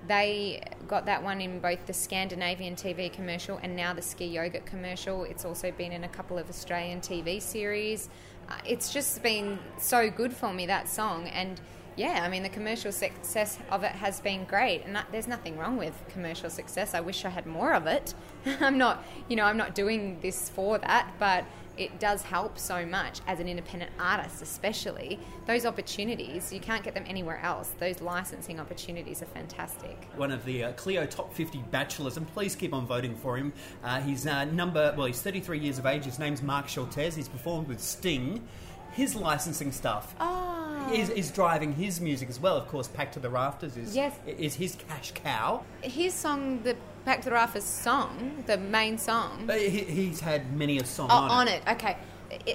They 0.08 0.62
got 0.86 1.06
that 1.06 1.22
one 1.22 1.40
in 1.40 1.58
both 1.60 1.86
the 1.86 1.92
Scandinavian 1.92 2.76
TV 2.76 3.12
commercial 3.12 3.58
and 3.62 3.74
now 3.74 3.92
the 3.94 4.02
ski 4.02 4.26
yogurt 4.26 4.66
commercial. 4.66 5.24
It's 5.24 5.44
also 5.44 5.72
been 5.72 5.92
in 5.92 6.04
a 6.04 6.08
couple 6.08 6.38
of 6.38 6.48
Australian 6.48 7.00
TV 7.00 7.40
series. 7.40 8.08
Uh, 8.48 8.58
it's 8.64 8.92
just 8.92 9.22
been 9.22 9.58
so 9.78 10.10
good 10.10 10.32
for 10.32 10.52
me 10.52 10.66
that 10.66 10.88
song 10.88 11.26
and 11.28 11.60
yeah, 11.96 12.20
I 12.22 12.28
mean 12.28 12.42
the 12.42 12.50
commercial 12.50 12.92
success 12.92 13.58
of 13.70 13.82
it 13.82 13.92
has 13.92 14.20
been 14.20 14.44
great, 14.44 14.84
and 14.84 14.94
that, 14.94 15.06
there's 15.10 15.26
nothing 15.26 15.56
wrong 15.56 15.78
with 15.78 15.94
commercial 16.08 16.50
success. 16.50 16.94
I 16.94 17.00
wish 17.00 17.24
I 17.24 17.30
had 17.30 17.46
more 17.46 17.72
of 17.72 17.86
it. 17.86 18.14
I'm 18.60 18.76
not, 18.76 19.02
you 19.28 19.36
know, 19.36 19.44
I'm 19.44 19.56
not 19.56 19.74
doing 19.74 20.18
this 20.20 20.50
for 20.50 20.78
that, 20.78 21.14
but 21.18 21.44
it 21.76 22.00
does 22.00 22.22
help 22.22 22.58
so 22.58 22.86
much 22.86 23.20
as 23.26 23.40
an 23.40 23.48
independent 23.48 23.90
artist, 23.98 24.42
especially 24.42 25.18
those 25.46 25.66
opportunities. 25.66 26.52
You 26.52 26.60
can't 26.60 26.82
get 26.82 26.94
them 26.94 27.04
anywhere 27.06 27.38
else. 27.42 27.72
Those 27.78 28.00
licensing 28.00 28.58
opportunities 28.58 29.22
are 29.22 29.26
fantastic. 29.26 29.96
one 30.16 30.32
of 30.32 30.44
the 30.44 30.64
uh, 30.64 30.72
Cleo 30.72 31.06
Top 31.06 31.32
50 31.34 31.58
bachelors, 31.70 32.16
and 32.16 32.26
please 32.34 32.56
keep 32.56 32.72
on 32.72 32.86
voting 32.86 33.14
for 33.14 33.36
him. 33.36 33.52
Uh, 33.84 34.00
he's 34.00 34.26
uh, 34.26 34.44
number, 34.46 34.94
well, 34.96 35.06
he's 35.06 35.20
33 35.22 35.58
years 35.58 35.78
of 35.78 35.86
age. 35.86 36.04
His 36.04 36.18
name's 36.18 36.42
Mark 36.42 36.66
Schultez. 36.66 37.14
He's 37.14 37.28
performed 37.28 37.68
with 37.68 37.80
Sting. 37.80 38.46
His 38.92 39.14
licensing 39.14 39.72
stuff 39.72 40.14
Oh. 40.20 40.55
Is, 40.92 41.10
is 41.10 41.30
driving 41.30 41.72
his 41.72 42.00
music 42.00 42.28
as 42.28 42.40
well. 42.40 42.56
Of 42.56 42.68
course, 42.68 42.88
Packed 42.88 43.14
to 43.14 43.20
the 43.20 43.30
Rafters 43.30 43.76
is, 43.76 43.94
Yes. 43.94 44.14
is 44.26 44.54
his 44.54 44.76
cash 44.76 45.12
cow. 45.14 45.62
His 45.82 46.14
song, 46.14 46.62
the 46.62 46.76
Packed 47.04 47.24
to 47.24 47.30
the 47.30 47.34
Rafters 47.34 47.64
song, 47.64 48.44
the 48.46 48.56
main 48.56 48.98
song, 48.98 49.48
he, 49.48 49.68
he's 49.68 50.20
had 50.20 50.56
many 50.56 50.78
a 50.78 50.84
song 50.84 51.08
Oh, 51.10 51.16
on, 51.16 51.30
on 51.30 51.48
it. 51.48 51.62
Okay. 51.68 51.96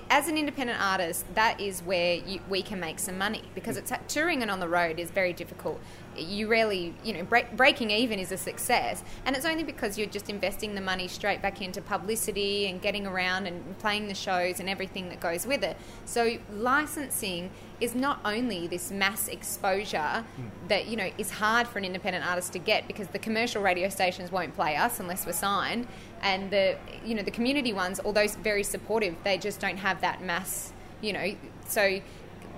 As 0.09 0.27
an 0.27 0.37
independent 0.37 0.81
artist, 0.81 1.25
that 1.35 1.61
is 1.61 1.81
where 1.81 2.15
you, 2.15 2.41
we 2.49 2.61
can 2.61 2.79
make 2.79 2.99
some 2.99 3.17
money 3.17 3.43
because 3.55 3.77
mm. 3.77 3.79
it's 3.79 4.13
touring 4.13 4.41
and 4.41 4.51
on 4.51 4.59
the 4.59 4.67
road 4.67 4.99
is 4.99 5.09
very 5.11 5.31
difficult. 5.31 5.79
You 6.17 6.47
rarely, 6.47 6.93
you 7.03 7.13
know, 7.13 7.23
break, 7.23 7.55
breaking 7.55 7.91
even 7.91 8.19
is 8.19 8.31
a 8.31 8.37
success, 8.37 9.03
and 9.25 9.35
it's 9.35 9.45
only 9.45 9.63
because 9.63 9.97
you're 9.97 10.07
just 10.07 10.29
investing 10.29 10.75
the 10.75 10.81
money 10.81 11.07
straight 11.07 11.41
back 11.41 11.61
into 11.61 11.81
publicity 11.81 12.67
and 12.67 12.81
getting 12.81 13.07
around 13.07 13.47
and 13.47 13.77
playing 13.79 14.07
the 14.07 14.13
shows 14.13 14.59
and 14.59 14.69
everything 14.69 15.09
that 15.09 15.19
goes 15.19 15.45
with 15.45 15.63
it. 15.63 15.77
So 16.05 16.37
licensing 16.51 17.51
is 17.79 17.95
not 17.95 18.19
only 18.25 18.67
this 18.67 18.91
mass 18.91 19.27
exposure 19.27 20.23
hmm. 20.35 20.67
that 20.67 20.87
you 20.87 20.95
know 20.95 21.09
is 21.17 21.31
hard 21.31 21.67
for 21.67 21.79
an 21.79 21.85
independent 21.85 22.25
artist 22.25 22.53
to 22.53 22.59
get 22.59 22.87
because 22.87 23.07
the 23.07 23.19
commercial 23.19 23.61
radio 23.61 23.89
stations 23.89 24.31
won't 24.31 24.53
play 24.55 24.75
us 24.75 24.99
unless 24.99 25.25
we're 25.25 25.33
signed. 25.33 25.87
And 26.21 26.51
the 26.51 26.77
you 27.03 27.15
know 27.15 27.23
the 27.23 27.31
community 27.31 27.73
ones 27.73 27.99
although 28.03 28.27
very 28.27 28.63
supportive 28.63 29.15
they 29.23 29.37
just 29.37 29.59
don't 29.59 29.77
have 29.77 30.01
that 30.01 30.21
mass 30.21 30.73
you 31.01 31.13
know. 31.13 31.35
So 31.67 31.99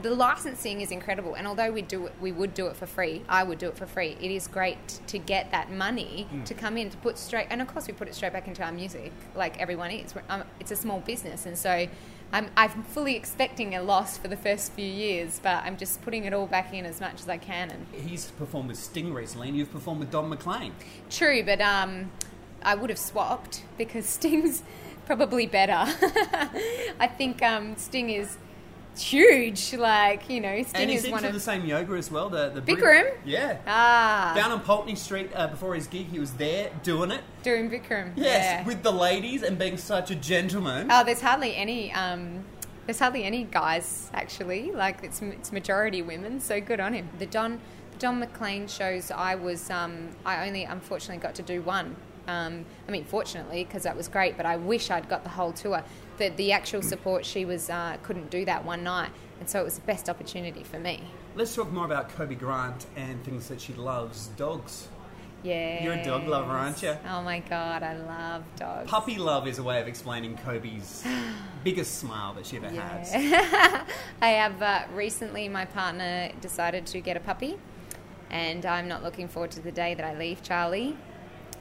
the 0.02 0.14
licensing 0.14 0.82
is 0.82 0.92
incredible 0.92 1.36
and 1.36 1.48
although 1.48 1.72
we 1.72 1.82
do 1.82 2.08
it, 2.08 2.14
we 2.20 2.32
would 2.32 2.54
do 2.54 2.68
it 2.68 2.76
for 2.76 2.86
free 2.86 3.22
I 3.30 3.44
would 3.44 3.58
do 3.58 3.68
it 3.68 3.78
for 3.78 3.86
free 3.86 4.18
it 4.20 4.32
is 4.32 4.48
great 4.48 5.02
to 5.08 5.18
get 5.18 5.52
that 5.52 5.72
money 5.72 6.28
to 6.46 6.54
come 6.54 6.78
in 6.78 6.90
to 6.90 6.98
put 6.98 7.18
straight 7.18 7.48
and 7.50 7.62
of 7.62 7.68
course 7.68 7.88
we 7.88 7.94
put 7.94 8.08
it 8.08 8.16
straight 8.16 8.34
back 8.34 8.48
into 8.48 8.64
our 8.64 8.72
music 8.72 9.12
like 9.36 9.60
everyone 9.60 9.92
is 9.92 10.14
um, 10.30 10.44
it's 10.60 10.72
a 10.72 10.76
small 10.76 11.00
business 11.02 11.46
and 11.46 11.58
so 11.58 11.88
I'm, 12.32 12.50
I'm 12.58 12.84
fully 12.84 13.16
expecting 13.16 13.76
a 13.76 13.84
loss 13.84 14.18
for 14.18 14.28
the 14.28 14.38
first 14.38 14.74
few 14.74 14.86
years 14.88 15.40
but 15.44 15.64
I'm 15.64 15.78
just 15.78 16.02
putting 16.02 16.26
it 16.26 16.34
all 16.34 16.48
back 16.48 16.74
in 16.74 16.86
as 16.86 17.00
much 17.00 17.22
as 17.22 17.30
I 17.30 17.38
can 17.38 17.70
and 17.70 17.86
He's 18.04 18.32
performed 18.32 18.70
with 18.70 18.78
Sting 18.78 19.14
recently, 19.14 19.48
and 19.50 19.58
you've 19.58 19.72
performed 19.72 20.00
with 20.02 20.12
Don 20.12 20.30
McLean. 20.30 20.74
True, 21.10 21.44
but 21.44 21.62
um, 21.62 22.12
I 22.62 22.76
would 22.76 22.90
have 22.90 23.00
swapped 23.00 23.64
because 23.78 24.06
Sting's 24.10 24.64
probably 25.06 25.48
better. 25.48 25.74
I 27.00 27.08
think 27.08 27.42
um, 27.42 27.76
Sting 27.78 28.10
is 28.10 28.38
huge. 29.02 29.74
Like 29.74 30.30
you 30.30 30.42
know, 30.42 30.62
Sting 30.64 30.82
And 30.82 30.90
he's 30.90 31.00
is 31.00 31.06
into 31.06 31.16
one 31.16 31.26
of 31.26 31.34
the 31.34 31.40
same 31.40 31.66
yoga 31.66 31.94
as 31.94 32.12
well. 32.12 32.30
The 32.30 32.50
the 32.50 32.62
Bikram? 32.62 33.12
Yeah. 33.26 33.58
ah 33.68 34.34
Down 34.36 34.52
on 34.52 34.62
Pulteney 34.62 34.96
Street 34.96 35.32
uh, 35.34 35.48
before 35.48 35.76
his 35.76 35.88
gig, 35.88 36.08
he 36.08 36.20
was 36.20 36.34
there 36.34 36.72
doing 36.84 37.12
it. 37.12 37.22
doing 37.44 37.70
Bikram. 37.70 38.14
Yes, 38.16 38.44
yeah. 38.44 38.66
with 38.66 38.84
the 38.84 38.92
ladies 38.92 39.44
and 39.44 39.58
being 39.58 39.78
such 39.78 40.12
a 40.12 40.16
gentleman. 40.16 40.88
Oh, 40.90 41.04
there's 41.04 41.22
hardly 41.22 41.56
any. 41.56 41.92
Um, 41.94 42.44
there's 42.86 43.00
hardly 43.00 43.24
any 43.24 43.46
guys 43.46 44.10
actually. 44.14 44.72
Like 44.72 45.04
it's 45.04 45.22
it's 45.22 45.52
majority 45.52 46.02
women. 46.02 46.40
So 46.40 46.60
good 46.60 46.80
on 46.80 46.94
him. 46.94 47.10
The 47.20 47.26
Don 47.26 47.60
the 47.92 47.98
Don 48.00 48.20
McLean 48.20 48.68
shows. 48.68 49.12
I 49.12 49.36
was. 49.36 49.70
Um, 49.70 50.10
I 50.26 50.48
only 50.48 50.64
unfortunately 50.64 51.22
got 51.22 51.36
to 51.36 51.44
do 51.44 51.62
one. 51.62 51.96
Um, 52.28 52.66
I 52.88 52.92
mean, 52.92 53.04
fortunately, 53.04 53.66
because 53.66 53.84
that 53.84 53.98
was 53.98 54.08
great. 54.08 54.38
But 54.38 54.46
I 54.46 54.58
wish 54.58 54.90
I'd 54.92 55.10
got 55.10 55.24
the 55.24 55.30
whole 55.30 55.52
tour. 55.54 55.84
The 56.18 56.30
the 56.30 56.52
actual 56.52 56.82
support 56.82 57.26
she 57.26 57.46
was 57.46 57.70
uh, 57.70 57.98
couldn't 58.04 58.30
do 58.30 58.46
that 58.46 58.66
one 58.66 58.84
night, 58.84 59.12
and 59.40 59.50
so 59.50 59.60
it 59.60 59.64
was 59.64 59.76
the 59.76 59.86
best 59.86 60.10
opportunity 60.10 60.64
for 60.64 60.80
me. 60.80 61.04
Let's 61.36 61.56
talk 61.56 61.72
more 61.72 61.86
about 61.86 62.10
Coby 62.10 62.38
Grant 62.38 62.86
and 62.96 63.24
things 63.24 63.48
that 63.48 63.60
she 63.60 63.74
loves. 63.74 64.28
Dogs. 64.38 64.88
Yeah. 65.44 65.84
You're 65.84 65.94
a 65.94 66.04
dog 66.04 66.26
lover, 66.28 66.52
aren't 66.52 66.82
you? 66.82 66.96
Oh 67.10 67.22
my 67.22 67.40
god, 67.40 67.84
I 67.84 67.98
love 67.98 68.44
dogs. 68.56 68.90
Puppy 68.90 69.18
love 69.18 69.46
is 69.46 69.60
a 69.60 69.64
way 69.64 69.82
of 69.82 69.88
explaining 69.88 70.38
Coby's 70.38 71.04
biggest 71.64 72.00
smile 72.00 72.34
that 72.36 72.46
she 72.46 72.58
ever 72.58 72.70
has. 72.70 73.12
I 74.22 74.30
have 74.30 74.62
uh, 74.62 74.84
recently, 74.94 75.50
my 75.50 75.66
partner 75.66 76.32
decided 76.40 76.86
to 76.88 77.02
get 77.02 77.18
a 77.18 77.20
puppy, 77.20 77.58
and 78.30 78.66
I'm 78.66 78.88
not 78.88 79.04
looking 79.04 79.28
forward 79.28 79.52
to 79.52 79.60
the 79.60 79.72
day 79.72 79.94
that 79.96 80.06
I 80.06 80.18
leave 80.18 80.42
Charlie. 80.44 80.96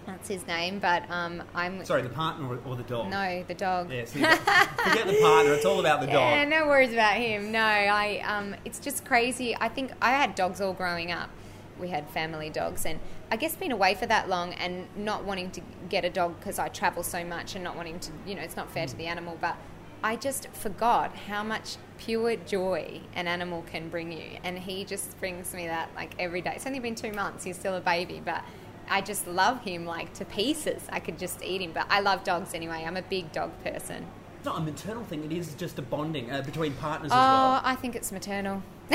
That's 0.07 0.29
his 0.29 0.47
name, 0.47 0.79
but 0.79 1.09
um, 1.11 1.43
I'm. 1.55 1.85
Sorry, 1.85 2.03
the 2.03 2.09
partner 2.09 2.49
or, 2.49 2.59
or 2.67 2.77
the 2.77 2.83
dog? 2.83 3.09
No, 3.09 3.45
the 3.47 3.55
dog. 3.55 3.91
Yes. 3.91 4.15
Yeah, 4.15 4.35
forget 4.37 5.07
the 5.07 5.19
partner. 5.21 5.53
It's 5.53 5.65
all 5.65 5.81
about 5.81 6.01
the 6.01 6.07
dog. 6.09 6.15
Yeah, 6.15 6.45
no 6.45 6.67
worries 6.67 6.93
about 6.93 7.15
him. 7.15 7.53
No, 7.53 7.61
I. 7.61 8.23
Um, 8.27 8.57
it's 8.65 8.79
just 8.79 9.05
crazy. 9.05 9.57
I 9.61 9.69
think 9.69 9.93
I 10.03 10.11
had 10.11 10.35
dogs 10.35 10.61
all 10.61 10.73
growing 10.73 11.13
up. 11.13 11.31
We 11.79 11.89
had 11.89 12.09
family 12.11 12.51
dogs, 12.51 12.85
and 12.85 12.99
I 13.31 13.37
guess 13.37 13.55
being 13.57 13.73
away 13.73 13.95
for 13.95 14.07
that 14.07 14.29
long 14.29 14.53
and 14.55 14.87
not 14.97 15.25
wanting 15.25 15.51
to 15.53 15.61
get 15.89 16.05
a 16.05 16.11
dog 16.11 16.39
because 16.39 16.59
I 16.59 16.69
travel 16.69 17.03
so 17.03 17.25
much 17.25 17.55
and 17.55 17.65
not 17.65 17.77
wanting 17.77 17.99
to, 18.01 18.13
you 18.27 18.35
know, 18.35 18.43
it's 18.43 18.57
not 18.57 18.71
fair 18.71 18.87
to 18.87 18.97
the 18.97 19.07
animal, 19.07 19.39
but 19.41 19.57
I 20.05 20.17
just 20.17 20.49
forgot 20.49 21.15
how 21.17 21.43
much 21.43 21.77
pure 21.99 22.37
joy 22.37 23.01
an 23.15 23.29
animal 23.29 23.63
can 23.63 23.89
bring 23.89 24.11
you, 24.11 24.39
and 24.43 24.59
he 24.59 24.85
just 24.85 25.19
brings 25.21 25.55
me 25.55 25.67
that 25.69 25.91
like 25.95 26.15
every 26.19 26.41
day. 26.41 26.53
It's 26.57 26.67
only 26.67 26.81
been 26.81 26.97
two 26.97 27.13
months; 27.13 27.45
he's 27.45 27.57
still 27.57 27.77
a 27.77 27.81
baby, 27.81 28.21
but 28.25 28.45
I 28.91 29.01
just 29.01 29.27
love 29.27 29.63
him 29.63 29.85
like 29.87 30.13
to 30.15 30.25
pieces. 30.25 30.83
I 30.91 31.01
could 31.01 31.19
just 31.19 31.43
eat 31.43 31.61
him, 31.63 31.73
but 31.73 31.87
I 31.91 32.01
love 32.01 32.25
dogs 32.25 32.55
anyway. 32.55 32.85
I'm 32.87 32.97
a 32.97 33.03
big 33.03 33.33
dog 33.33 33.51
person. 33.65 34.05
It's 34.37 34.45
not 34.47 34.59
a 34.59 34.63
maternal 34.63 35.05
thing. 35.05 35.25
It 35.25 35.33
is 35.33 35.55
just 35.55 35.79
a 35.79 35.83
bonding 35.83 36.31
uh, 36.31 36.43
between 36.43 36.73
partners 36.75 37.13
Oh, 37.13 37.15
as 37.15 37.21
well. 37.21 37.61
I 37.65 37.75
think 37.77 37.95
it's 37.95 38.11
maternal. 38.13 38.63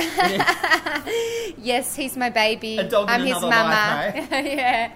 yes, 1.57 1.95
he's 1.95 2.15
my 2.17 2.29
baby. 2.29 2.77
A 2.77 2.87
dog 2.87 3.07
I'm 3.09 3.21
his 3.25 3.41
mama. 3.41 3.53
life, 3.53 4.27
yeah, 4.31 4.91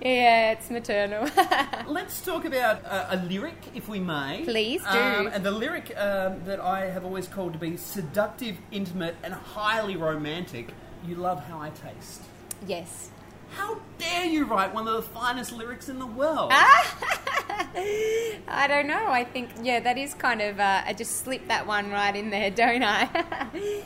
yeah, 0.00 0.52
it's 0.52 0.70
maternal. 0.70 1.28
Let's 1.86 2.20
talk 2.20 2.44
about 2.44 2.84
uh, 2.84 3.06
a 3.10 3.16
lyric, 3.24 3.56
if 3.74 3.88
we 3.88 3.98
may. 3.98 4.42
Please 4.44 4.82
do. 4.82 4.98
Um, 4.98 5.26
and 5.28 5.44
the 5.44 5.50
lyric 5.50 5.94
um, 5.96 6.44
that 6.44 6.60
I 6.60 6.86
have 6.90 7.04
always 7.04 7.26
called 7.26 7.54
to 7.54 7.58
be 7.58 7.76
seductive, 7.76 8.56
intimate, 8.70 9.16
and 9.22 9.32
highly 9.34 9.96
romantic. 9.96 10.68
You 11.04 11.16
love 11.16 11.44
how 11.44 11.60
I 11.60 11.70
taste. 11.70 12.22
yes. 12.66 13.10
How 13.50 13.78
dare 13.98 14.26
you 14.26 14.44
write 14.44 14.74
one 14.74 14.86
of 14.88 14.94
the 14.94 15.02
finest 15.02 15.52
lyrics 15.52 15.88
in 15.88 15.98
the 15.98 16.06
world? 16.06 16.52
I 17.78 18.66
don't 18.68 18.86
know. 18.86 19.08
I 19.08 19.24
think 19.24 19.50
yeah, 19.62 19.80
that 19.80 19.98
is 19.98 20.14
kind 20.14 20.40
of. 20.40 20.58
Uh, 20.58 20.82
I 20.84 20.92
just 20.92 21.16
slipped 21.24 21.48
that 21.48 21.66
one 21.66 21.90
right 21.90 22.14
in 22.14 22.30
there, 22.30 22.50
don't 22.62 22.82
I? 22.82 23.08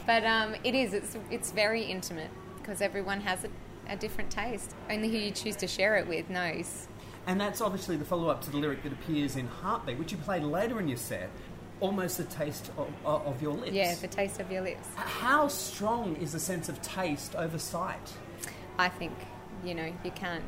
but 0.06 0.24
um, 0.24 0.54
it 0.64 0.74
is. 0.74 0.92
It's 0.92 1.16
it's 1.30 1.50
very 1.50 1.82
intimate 1.82 2.30
because 2.58 2.80
everyone 2.80 3.20
has 3.20 3.44
a, 3.44 3.48
a 3.88 3.96
different 3.96 4.30
taste. 4.30 4.74
Only 4.88 5.10
who 5.10 5.18
you 5.18 5.30
choose 5.30 5.56
to 5.56 5.66
share 5.66 5.96
it 5.96 6.06
with 6.06 6.30
knows. 6.30 6.88
And 7.26 7.40
that's 7.40 7.60
obviously 7.60 7.96
the 7.96 8.04
follow 8.04 8.28
up 8.28 8.42
to 8.42 8.50
the 8.50 8.56
lyric 8.56 8.82
that 8.82 8.92
appears 8.92 9.36
in 9.36 9.46
Heartbeat, 9.46 9.98
which 9.98 10.12
you 10.12 10.18
played 10.18 10.42
later 10.42 10.80
in 10.80 10.88
your 10.88 10.96
set. 10.96 11.30
Almost 11.80 12.18
the 12.18 12.24
taste 12.24 12.70
of, 12.76 12.88
of 13.04 13.26
of 13.26 13.42
your 13.42 13.54
lips. 13.54 13.72
Yeah, 13.72 13.94
the 13.94 14.08
taste 14.08 14.40
of 14.40 14.50
your 14.52 14.62
lips. 14.62 14.86
How 14.96 15.48
strong 15.48 16.16
is 16.16 16.32
the 16.32 16.40
sense 16.40 16.68
of 16.68 16.80
taste 16.82 17.34
over 17.34 17.58
sight? 17.58 18.12
I 18.78 18.88
think 18.88 19.12
you 19.64 19.74
know 19.74 19.92
you 20.04 20.10
can't. 20.10 20.44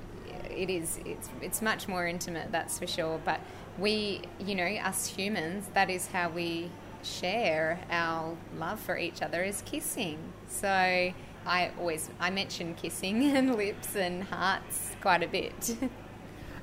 It 0.51 0.71
is. 0.71 1.01
It's 1.05 1.29
it's 1.41 1.63
much 1.63 1.89
more 1.89 2.07
intimate. 2.07 2.53
That's 2.53 2.79
for 2.79 2.87
sure. 2.87 3.21
But 3.25 3.41
we, 3.79 4.23
you 4.39 4.55
know, 4.55 4.65
us 4.65 5.07
humans, 5.07 5.69
that 5.75 5.91
is 5.91 6.09
how 6.09 6.29
we 6.29 6.71
share 7.03 7.81
our 7.91 8.37
love 8.59 8.79
for 8.81 8.97
each 8.97 9.23
other 9.23 9.43
is 9.43 9.63
kissing. 9.63 10.19
So 10.49 10.69
I 10.69 11.71
always 11.79 12.11
I 12.21 12.31
mention 12.31 12.75
kissing 12.75 13.25
and 13.37 13.57
lips 13.57 13.97
and 13.97 14.25
hearts 14.25 14.93
quite 15.01 15.23
a 15.23 15.29
bit. 15.29 15.77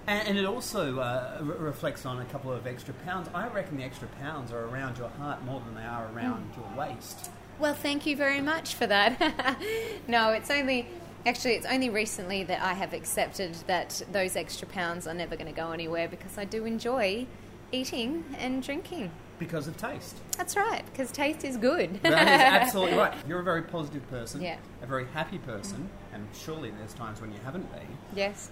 And, 0.07 0.29
and 0.29 0.37
it 0.39 0.45
also 0.45 0.99
uh, 0.99 1.37
re- 1.39 1.57
reflects 1.57 2.03
on 2.03 2.19
a 2.19 2.25
couple 2.25 2.51
of 2.51 2.65
extra 2.65 2.95
pounds. 3.05 3.29
I 3.31 3.47
reckon 3.47 3.77
the 3.77 3.83
extra 3.83 4.07
pounds 4.19 4.51
are 4.51 4.65
around 4.65 4.97
your 4.97 5.09
heart 5.09 5.43
more 5.45 5.61
than 5.63 5.75
they 5.75 5.83
are 5.83 6.09
around 6.11 6.49
your 6.55 6.65
waist. 6.75 7.29
Well, 7.59 7.75
thank 7.75 8.07
you 8.07 8.15
very 8.15 8.41
much 8.41 8.73
for 8.73 8.87
that. 8.87 9.59
no, 10.07 10.31
it's 10.31 10.49
only 10.49 10.87
actually 11.25 11.53
it's 11.53 11.65
only 11.65 11.89
recently 11.89 12.43
that 12.43 12.61
I 12.61 12.73
have 12.73 12.93
accepted 12.93 13.55
that 13.67 14.01
those 14.11 14.35
extra 14.35 14.67
pounds 14.67 15.07
are 15.07 15.13
never 15.13 15.35
going 15.35 15.53
to 15.53 15.55
go 15.59 15.71
anywhere 15.71 16.07
because 16.07 16.37
I 16.37 16.45
do 16.45 16.65
enjoy 16.65 17.25
eating 17.71 18.23
and 18.37 18.63
drinking. 18.63 19.11
Because 19.37 19.67
of 19.67 19.77
taste. 19.77 20.17
That's 20.37 20.57
right, 20.57 20.83
because 20.91 21.11
taste 21.11 21.45
is 21.45 21.55
good. 21.55 22.01
That 22.03 22.11
is 22.11 22.27
absolutely 22.67 22.97
right. 22.97 23.13
You're 23.27 23.39
a 23.39 23.43
very 23.43 23.61
positive 23.61 24.07
person, 24.09 24.41
Yeah. 24.41 24.57
a 24.81 24.85
very 24.85 25.05
happy 25.13 25.37
person, 25.37 25.89
and 26.13 26.27
surely 26.33 26.71
there's 26.71 26.93
times 26.93 27.21
when 27.21 27.31
you 27.31 27.39
haven't 27.45 27.71
been. 27.71 27.87
yes. 28.15 28.51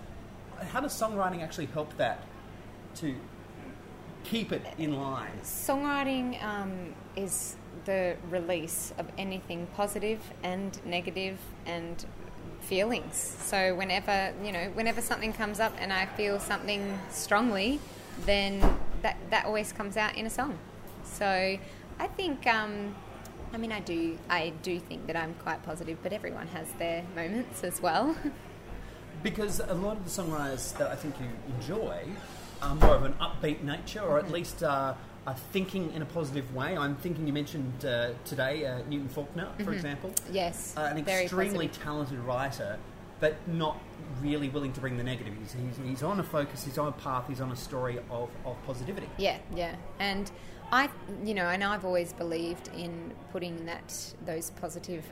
How 0.71 0.79
does 0.79 0.93
songwriting 0.93 1.43
actually 1.43 1.67
help 1.67 1.95
that 1.97 2.23
to 2.95 3.13
keep 4.23 4.51
it 4.51 4.61
in 4.79 4.97
line? 4.99 5.29
Songwriting 5.43 6.41
um, 6.43 6.95
is 7.15 7.57
the 7.85 8.15
release 8.31 8.91
of 8.97 9.05
anything 9.19 9.67
positive 9.75 10.19
and 10.41 10.83
negative 10.85 11.37
and 11.67 12.05
feelings. 12.61 13.15
So 13.15 13.75
whenever 13.75 14.33
you 14.43 14.51
know, 14.51 14.71
whenever 14.73 15.01
something 15.01 15.33
comes 15.33 15.59
up 15.59 15.73
and 15.79 15.91
I 15.93 16.05
feel 16.05 16.39
something 16.39 16.99
strongly, 17.09 17.79
then 18.25 18.59
that 19.01 19.17
that 19.29 19.45
always 19.45 19.71
comes 19.71 19.97
out 19.97 20.15
in 20.15 20.25
a 20.25 20.29
song. 20.29 20.57
So 21.03 21.25
I 21.99 22.07
think. 22.15 22.45
Um, 22.47 22.95
I 23.53 23.55
mean, 23.57 23.71
I 23.71 23.79
do. 23.79 24.17
I 24.29 24.51
do 24.61 24.77
think 24.77 25.07
that 25.07 25.15
I'm 25.15 25.33
quite 25.35 25.63
positive, 25.63 25.99
but 26.03 26.11
everyone 26.11 26.47
has 26.47 26.67
their 26.79 27.03
moments 27.15 27.63
as 27.63 27.81
well. 27.81 28.15
Because 29.23 29.59
a 29.59 29.73
lot 29.73 29.97
of 29.97 30.03
the 30.03 30.21
songwriters 30.21 30.77
that 30.77 30.91
I 30.91 30.95
think 30.95 31.15
you 31.19 31.27
enjoy 31.55 32.03
are 32.61 32.75
more 32.75 32.95
of 32.95 33.03
an 33.03 33.13
upbeat 33.13 33.63
nature, 33.63 34.01
or 34.01 34.17
Mm-hmm. 34.19 34.27
at 34.27 34.31
least 34.31 34.63
uh, 34.63 34.93
are 35.27 35.35
thinking 35.51 35.91
in 35.93 36.01
a 36.01 36.05
positive 36.05 36.55
way. 36.55 36.75
I'm 36.77 36.95
thinking 36.95 37.27
you 37.27 37.33
mentioned 37.33 37.85
uh, 37.85 38.11
today 38.23 38.65
uh, 38.65 38.79
Newton 38.89 39.09
Faulkner, 39.09 39.49
for 39.63 39.73
example. 39.73 40.11
yes, 40.31 40.73
uh, 40.77 40.81
an 40.81 40.97
Mm-hmm. 40.97 41.09
extremely 41.09 41.67
positive. 41.67 41.83
talented 41.83 42.19
writer, 42.19 42.79
but 43.19 43.35
not 43.47 43.77
really 44.21 44.47
willing 44.47 44.71
to 44.71 44.79
bring 44.79 44.95
the 44.95 45.03
negative. 45.03 45.33
He's, 45.37 45.53
he's, 45.53 45.85
he's 45.85 46.01
on 46.03 46.19
a 46.21 46.23
focus, 46.23 46.63
he's 46.63 46.77
on 46.77 46.87
a 46.87 46.91
path, 46.93 47.25
he's 47.27 47.41
on 47.41 47.51
a 47.51 47.55
story 47.57 47.97
of, 48.09 48.29
of 48.45 48.55
positivity. 48.65 49.09
Yeah, 49.17 49.37
yeah, 49.53 49.75
and 49.99 50.31
I, 50.71 50.89
you 51.25 51.33
know, 51.33 51.47
and 51.47 51.61
I've 51.61 51.83
always 51.83 52.13
believed 52.13 52.69
in 52.69 53.11
putting 53.33 53.65
that 53.65 54.13
those 54.25 54.51
positive, 54.51 55.03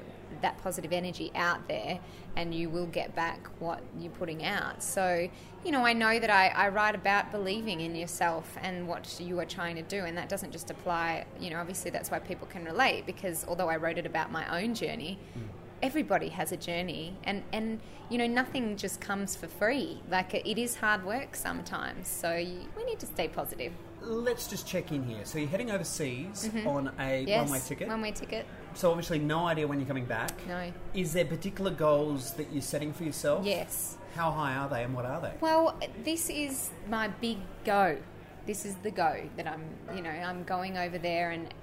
that 0.41 0.58
positive 0.63 0.91
energy 0.94 1.32
out 1.36 1.67
there, 1.67 2.00
and 2.36 2.53
you 2.53 2.70
will 2.70 2.88
get 2.88 3.15
back 3.15 3.48
what 3.60 3.82
you're 4.00 4.12
putting 4.12 4.44
out. 4.44 4.84
So, 4.84 5.29
you 5.63 5.72
know, 5.72 5.86
I 5.86 5.94
know 5.94 6.20
that 6.20 6.29
I, 6.29 6.48
I 6.50 6.70
write 6.70 6.96
about 6.96 7.32
believing 7.32 7.82
in 7.82 7.96
yourself 7.96 8.58
and 8.62 8.88
what 8.88 9.20
you 9.20 9.39
are 9.39 9.46
trying 9.46 9.75
to 9.77 9.82
do, 9.82 10.03
and 10.05 10.17
that 10.17 10.29
doesn't 10.29 10.51
just 10.51 10.70
apply. 10.70 11.25
You 11.39 11.51
know, 11.51 11.60
obviously 11.60 11.91
that's 11.91 12.12
why 12.12 12.20
people 12.20 12.48
can 12.48 12.65
relate 12.65 13.05
because 13.05 13.46
although 13.48 13.70
I 13.70 13.77
wrote 13.77 13.98
it 13.98 14.05
about 14.05 14.32
my 14.32 14.62
own 14.62 14.74
journey. 14.75 15.20
Everybody 15.82 16.29
has 16.29 16.51
a 16.51 16.58
journey, 16.58 17.15
and, 17.25 17.44
and 17.51 17.79
you 18.10 18.17
know 18.17 18.25
nothing 18.25 18.77
just 18.77 19.01
comes 19.01 19.36
for 19.36 19.48
free. 19.48 20.01
Like 20.10 20.34
it 20.34 20.58
is 20.58 20.77
hard 20.77 21.05
work 21.05 21.36
sometimes, 21.36 22.08
so 22.08 22.34
you, 22.36 22.62
we 22.77 22.86
need 22.86 22.98
to 23.00 23.05
stay 23.05 23.27
positive. 23.27 23.74
Let's 24.01 24.48
just 24.48 24.65
check 24.65 24.91
in 24.91 25.03
here. 25.03 25.25
So 25.25 25.38
you're 25.38 25.50
heading 25.50 25.72
overseas 25.72 26.50
on 26.65 26.88
a 26.88 26.91
Mm-hmm. 27.01 27.27
Yes, 27.27 27.50
one-way 27.50 27.62
ticket. 27.67 27.88
One 27.88 28.01
way 28.01 28.12
ticket. 28.13 28.46
So 28.75 28.89
obviously 28.91 29.20
no 29.20 29.48
idea 29.48 29.67
when 29.67 29.79
you're 29.79 29.88
coming 29.88 30.05
back. 30.05 30.32
No. 30.48 30.72
Is 30.94 31.13
there 31.13 31.25
particular 31.25 31.72
goals 31.72 32.34
that 32.34 32.51
you're 32.51 32.62
setting 32.62 32.91
for 32.91 33.05
yourself? 33.05 33.46
Yes. 33.46 33.98
How 34.15 34.32
high 34.32 34.55
are 34.55 34.67
they 34.67 34.84
and 34.84 34.94
what 34.94 35.05
are 35.05 35.22
they? 35.22 35.32
Well, 35.39 35.79
this 36.03 36.29
is 36.29 36.72
my 36.89 37.08
big 37.08 37.38
go. 37.63 37.98
This 38.46 38.65
is 38.65 38.75
the 38.75 38.91
go 38.91 39.29
that 39.38 39.48
I'm, 39.48 39.63
you 39.96 40.01
know, 40.01 40.10
I'm 40.10 40.44
going 40.44 40.77
over 40.77 40.98
there 40.98 41.32
and 41.32 41.53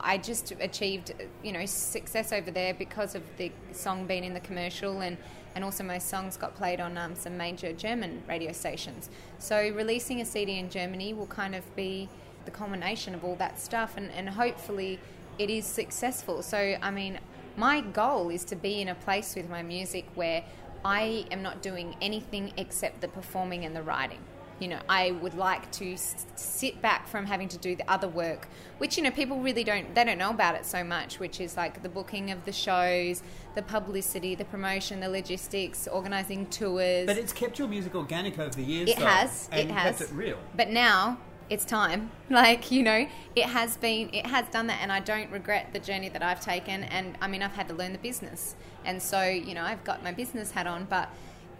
I 0.00 0.18
just 0.18 0.52
achieved, 0.60 1.12
you 1.44 1.52
know, 1.52 1.64
success 1.66 2.32
over 2.32 2.50
there 2.50 2.74
because 2.74 3.14
of 3.14 3.22
the 3.36 3.52
song 3.72 4.06
being 4.06 4.24
in 4.24 4.32
the 4.32 4.40
commercial 4.40 5.02
and, 5.02 5.18
and 5.54 5.64
also 5.64 5.84
my 5.84 5.98
songs 5.98 6.38
got 6.38 6.54
played 6.54 6.80
on 6.80 6.96
um, 6.96 7.14
some 7.14 7.36
major 7.36 7.72
German 7.74 8.22
radio 8.26 8.50
stations. 8.52 9.10
So 9.38 9.56
releasing 9.56 10.22
a 10.22 10.24
CD 10.24 10.58
in 10.58 10.70
Germany 10.70 11.12
will 11.12 11.26
kind 11.26 11.54
of 11.54 11.76
be 11.76 12.08
the 12.44 12.50
culmination 12.50 13.14
of 13.14 13.24
all 13.24 13.36
that 13.36 13.60
stuff 13.60 13.96
and, 13.96 14.10
and 14.10 14.30
hopefully 14.30 14.98
it 15.38 15.50
is 15.50 15.64
successful. 15.64 16.42
So, 16.42 16.76
I 16.80 16.90
mean, 16.90 17.18
my 17.56 17.80
goal 17.80 18.30
is 18.30 18.44
to 18.44 18.56
be 18.56 18.80
in 18.80 18.88
a 18.88 18.94
place 18.94 19.34
with 19.34 19.48
my 19.48 19.62
music 19.62 20.06
where 20.14 20.44
I 20.84 21.26
am 21.30 21.42
not 21.42 21.62
doing 21.62 21.96
anything 22.00 22.52
except 22.56 23.00
the 23.00 23.08
performing 23.08 23.64
and 23.64 23.74
the 23.74 23.82
writing. 23.82 24.18
You 24.58 24.68
know, 24.68 24.78
I 24.88 25.10
would 25.10 25.34
like 25.34 25.72
to 25.72 25.94
s- 25.94 26.24
sit 26.36 26.80
back 26.80 27.08
from 27.08 27.26
having 27.26 27.48
to 27.48 27.58
do 27.58 27.74
the 27.74 27.90
other 27.90 28.06
work, 28.06 28.46
which 28.78 28.96
you 28.96 29.02
know 29.02 29.10
people 29.10 29.40
really 29.40 29.64
don't 29.64 29.92
they 29.92 30.04
don't 30.04 30.18
know 30.18 30.30
about 30.30 30.54
it 30.54 30.64
so 30.64 30.84
much, 30.84 31.18
which 31.18 31.40
is 31.40 31.56
like 31.56 31.82
the 31.82 31.88
booking 31.88 32.30
of 32.30 32.44
the 32.44 32.52
shows, 32.52 33.24
the 33.56 33.62
publicity, 33.62 34.36
the 34.36 34.44
promotion, 34.44 35.00
the 35.00 35.08
logistics, 35.08 35.88
organizing 35.88 36.46
tours. 36.46 37.06
But 37.06 37.18
it's 37.18 37.32
kept 37.32 37.58
your 37.58 37.66
music 37.66 37.96
organic 37.96 38.38
over 38.38 38.54
the 38.54 38.62
years. 38.62 38.90
It 38.90 38.98
though, 38.98 39.06
has. 39.06 39.48
and 39.50 39.68
it 39.68 39.72
has. 39.72 39.98
kept 39.98 40.12
it 40.12 40.14
real. 40.14 40.38
But 40.54 40.70
now 40.70 41.18
it's 41.50 41.64
time. 41.64 42.10
Like 42.30 42.70
you 42.70 42.82
know, 42.82 43.06
it 43.36 43.44
has 43.44 43.76
been. 43.76 44.08
It 44.14 44.26
has 44.26 44.46
done 44.48 44.66
that, 44.68 44.78
and 44.80 44.90
I 44.90 45.00
don't 45.00 45.30
regret 45.30 45.74
the 45.74 45.78
journey 45.78 46.08
that 46.08 46.22
I've 46.22 46.40
taken. 46.40 46.84
And 46.84 47.18
I 47.20 47.28
mean, 47.28 47.42
I've 47.42 47.52
had 47.52 47.68
to 47.68 47.74
learn 47.74 47.92
the 47.92 47.98
business, 47.98 48.54
and 48.86 49.02
so 49.02 49.22
you 49.22 49.52
know, 49.52 49.62
I've 49.62 49.84
got 49.84 50.02
my 50.02 50.12
business 50.12 50.50
hat 50.52 50.66
on, 50.66 50.86
but. 50.88 51.08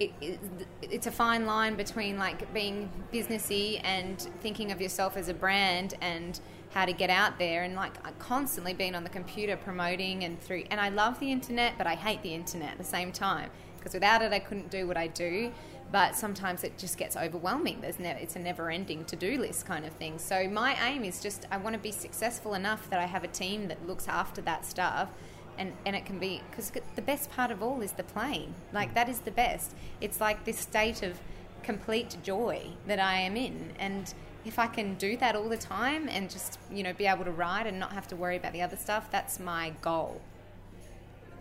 It, 0.00 0.10
it, 0.20 0.40
it's 0.80 1.06
a 1.06 1.12
fine 1.12 1.46
line 1.46 1.76
between 1.76 2.18
like 2.18 2.52
being 2.52 2.90
businessy 3.12 3.80
and 3.84 4.18
thinking 4.40 4.72
of 4.72 4.80
yourself 4.80 5.16
as 5.16 5.28
a 5.28 5.34
brand 5.34 5.94
and 6.00 6.40
how 6.72 6.86
to 6.86 6.92
get 6.92 7.10
out 7.10 7.38
there 7.38 7.62
and 7.62 7.74
like 7.74 8.18
constantly 8.18 8.72
being 8.72 8.94
on 8.94 9.04
the 9.04 9.10
computer 9.10 9.56
promoting 9.56 10.24
and 10.24 10.40
through 10.40 10.64
and 10.70 10.80
I 10.80 10.88
love 10.88 11.20
the 11.20 11.30
internet 11.30 11.74
but 11.76 11.86
I 11.86 11.94
hate 11.94 12.22
the 12.22 12.34
internet 12.34 12.72
at 12.72 12.78
the 12.78 12.84
same 12.84 13.12
time 13.12 13.50
because 13.76 13.92
without 13.92 14.22
it 14.22 14.32
I 14.32 14.38
couldn't 14.38 14.70
do 14.70 14.86
what 14.86 14.96
I 14.96 15.08
do 15.08 15.52
but 15.92 16.16
sometimes 16.16 16.64
it 16.64 16.78
just 16.78 16.96
gets 16.96 17.16
overwhelming. 17.16 17.82
There's 17.82 18.00
ne- 18.00 18.18
it's 18.20 18.34
a 18.34 18.38
never 18.38 18.70
ending 18.70 19.04
to-do 19.04 19.38
list 19.38 19.66
kind 19.66 19.84
of 19.84 19.92
thing. 19.92 20.18
So 20.18 20.48
my 20.48 20.74
aim 20.82 21.04
is 21.04 21.20
just 21.20 21.46
I 21.50 21.58
want 21.58 21.74
to 21.74 21.78
be 21.78 21.92
successful 21.92 22.54
enough 22.54 22.88
that 22.90 22.98
I 22.98 23.04
have 23.06 23.22
a 23.22 23.28
team 23.28 23.68
that 23.68 23.86
looks 23.86 24.08
after 24.08 24.40
that 24.42 24.64
stuff 24.64 25.10
and, 25.58 25.74
and 25.84 25.94
it 25.94 26.06
can 26.06 26.18
be 26.18 26.40
because 26.50 26.72
the 26.96 27.02
best 27.02 27.30
part 27.30 27.50
of 27.50 27.62
all 27.62 27.82
is 27.82 27.92
the 27.92 28.02
plane. 28.02 28.54
like 28.72 28.94
that 28.94 29.08
is 29.08 29.20
the 29.20 29.30
best. 29.30 29.74
It's 30.00 30.20
like 30.20 30.44
this 30.44 30.58
state 30.58 31.02
of 31.02 31.20
complete 31.62 32.16
joy 32.22 32.70
that 32.86 32.98
I 32.98 33.20
am 33.20 33.36
in 33.36 33.72
and 33.78 34.12
if 34.44 34.58
I 34.58 34.66
can 34.66 34.94
do 34.94 35.16
that 35.18 35.36
all 35.36 35.48
the 35.48 35.56
time 35.56 36.08
and 36.08 36.28
just 36.28 36.58
you 36.72 36.82
know 36.82 36.92
be 36.92 37.06
able 37.06 37.24
to 37.24 37.30
ride 37.30 37.66
and 37.66 37.78
not 37.78 37.92
have 37.92 38.08
to 38.08 38.16
worry 38.16 38.36
about 38.36 38.52
the 38.52 38.62
other 38.62 38.76
stuff 38.76 39.10
that's 39.10 39.38
my 39.38 39.74
goal 39.80 40.20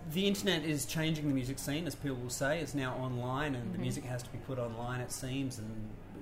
The 0.09 0.27
internet 0.27 0.63
is 0.63 0.85
changing 0.85 1.27
the 1.27 1.33
music 1.33 1.59
scene, 1.59 1.85
as 1.87 1.95
people 1.95 2.17
will 2.17 2.29
say. 2.29 2.59
It's 2.59 2.73
now 2.73 2.95
online, 2.95 3.55
and 3.55 3.65
the 3.65 3.73
Mm-hmm. 3.73 3.81
music 3.81 4.03
has 4.05 4.23
to 4.23 4.29
be 4.31 4.39
put 4.39 4.57
online. 4.59 4.99
It 4.99 5.11
seems, 5.11 5.59
and 5.59 5.69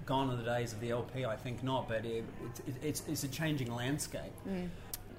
gone 0.06 0.30
are 0.30 0.36
the 0.36 0.44
days 0.44 0.74
of 0.74 0.80
the 0.80 0.92
LP. 0.92 1.26
I 1.26 1.36
think 1.36 1.64
not, 1.64 1.88
but 1.88 2.06
it, 2.06 2.24
it, 2.68 2.74
it's 2.84 3.04
it's 3.08 3.24
a 3.24 3.28
changing 3.28 3.74
landscape. 3.74 4.34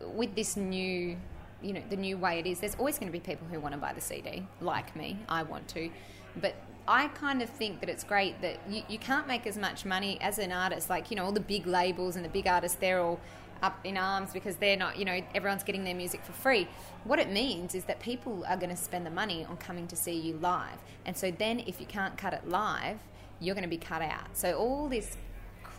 with 0.03 0.35
this 0.35 0.57
new 0.57 1.17
you 1.63 1.73
know 1.75 1.83
the 1.91 1.97
new 1.97 2.17
way 2.17 2.39
it 2.39 2.47
is 2.47 2.59
there's 2.61 2.75
always 2.77 2.99
going 2.99 3.07
to 3.07 3.13
be 3.13 3.21
people 3.21 3.47
who 3.51 3.61
want 3.61 3.75
to 3.75 3.79
buy 3.79 3.93
the 3.93 4.01
cd 4.01 4.47
like 4.63 4.97
me 4.97 5.19
i 5.29 5.43
want 5.43 5.69
to 5.69 5.91
but 6.41 6.55
i 6.89 7.07
kind 7.09 7.43
of 7.43 7.51
think 7.51 7.81
that 7.81 7.91
it's 7.91 8.03
great 8.03 8.41
that 8.41 8.57
you, 8.67 8.81
you 8.89 8.97
can't 8.99 9.27
make 9.29 9.47
as 9.47 9.59
much 9.59 9.85
money 9.85 10.17
as 10.23 10.39
an 10.39 10.53
artist 10.53 10.89
like 10.89 11.11
you 11.11 11.17
know 11.19 11.25
all 11.27 11.33
the 11.33 11.39
big 11.55 11.67
labels 11.67 12.17
and 12.17 12.25
the 12.25 12.31
big 12.31 12.47
artists 12.47 12.79
they're 12.81 13.01
all 13.03 13.21
up 13.63 13.79
in 13.85 13.97
arms 13.97 14.33
because 14.33 14.57
they're 14.57 14.77
not 14.77 14.97
you 14.97 15.05
know 15.05 15.21
everyone's 15.35 15.63
getting 15.63 15.85
their 15.85 15.95
music 15.95 16.23
for 16.25 16.33
free 16.33 16.67
what 17.05 17.19
it 17.19 17.31
means 17.31 17.75
is 17.75 17.85
that 17.85 18.01
people 18.01 18.45
are 18.49 18.57
going 18.57 18.71
to 18.71 18.77
spend 18.77 19.05
the 19.07 19.11
money 19.11 19.45
on 19.45 19.57
coming 19.57 19.87
to 19.87 19.97
see 19.97 20.19
you 20.19 20.37
live 20.39 20.79
and 21.05 21.17
so 21.17 21.31
then 21.31 21.61
if 21.61 21.81
you 21.81 21.87
can't 21.87 22.17
cut 22.17 22.33
it 22.33 22.49
live 22.49 22.99
you're 23.41 23.55
going 23.55 23.63
to 23.63 23.69
be 23.69 23.79
cut 23.79 24.03
out 24.03 24.29
so 24.33 24.55
all 24.55 24.89
this 24.89 25.17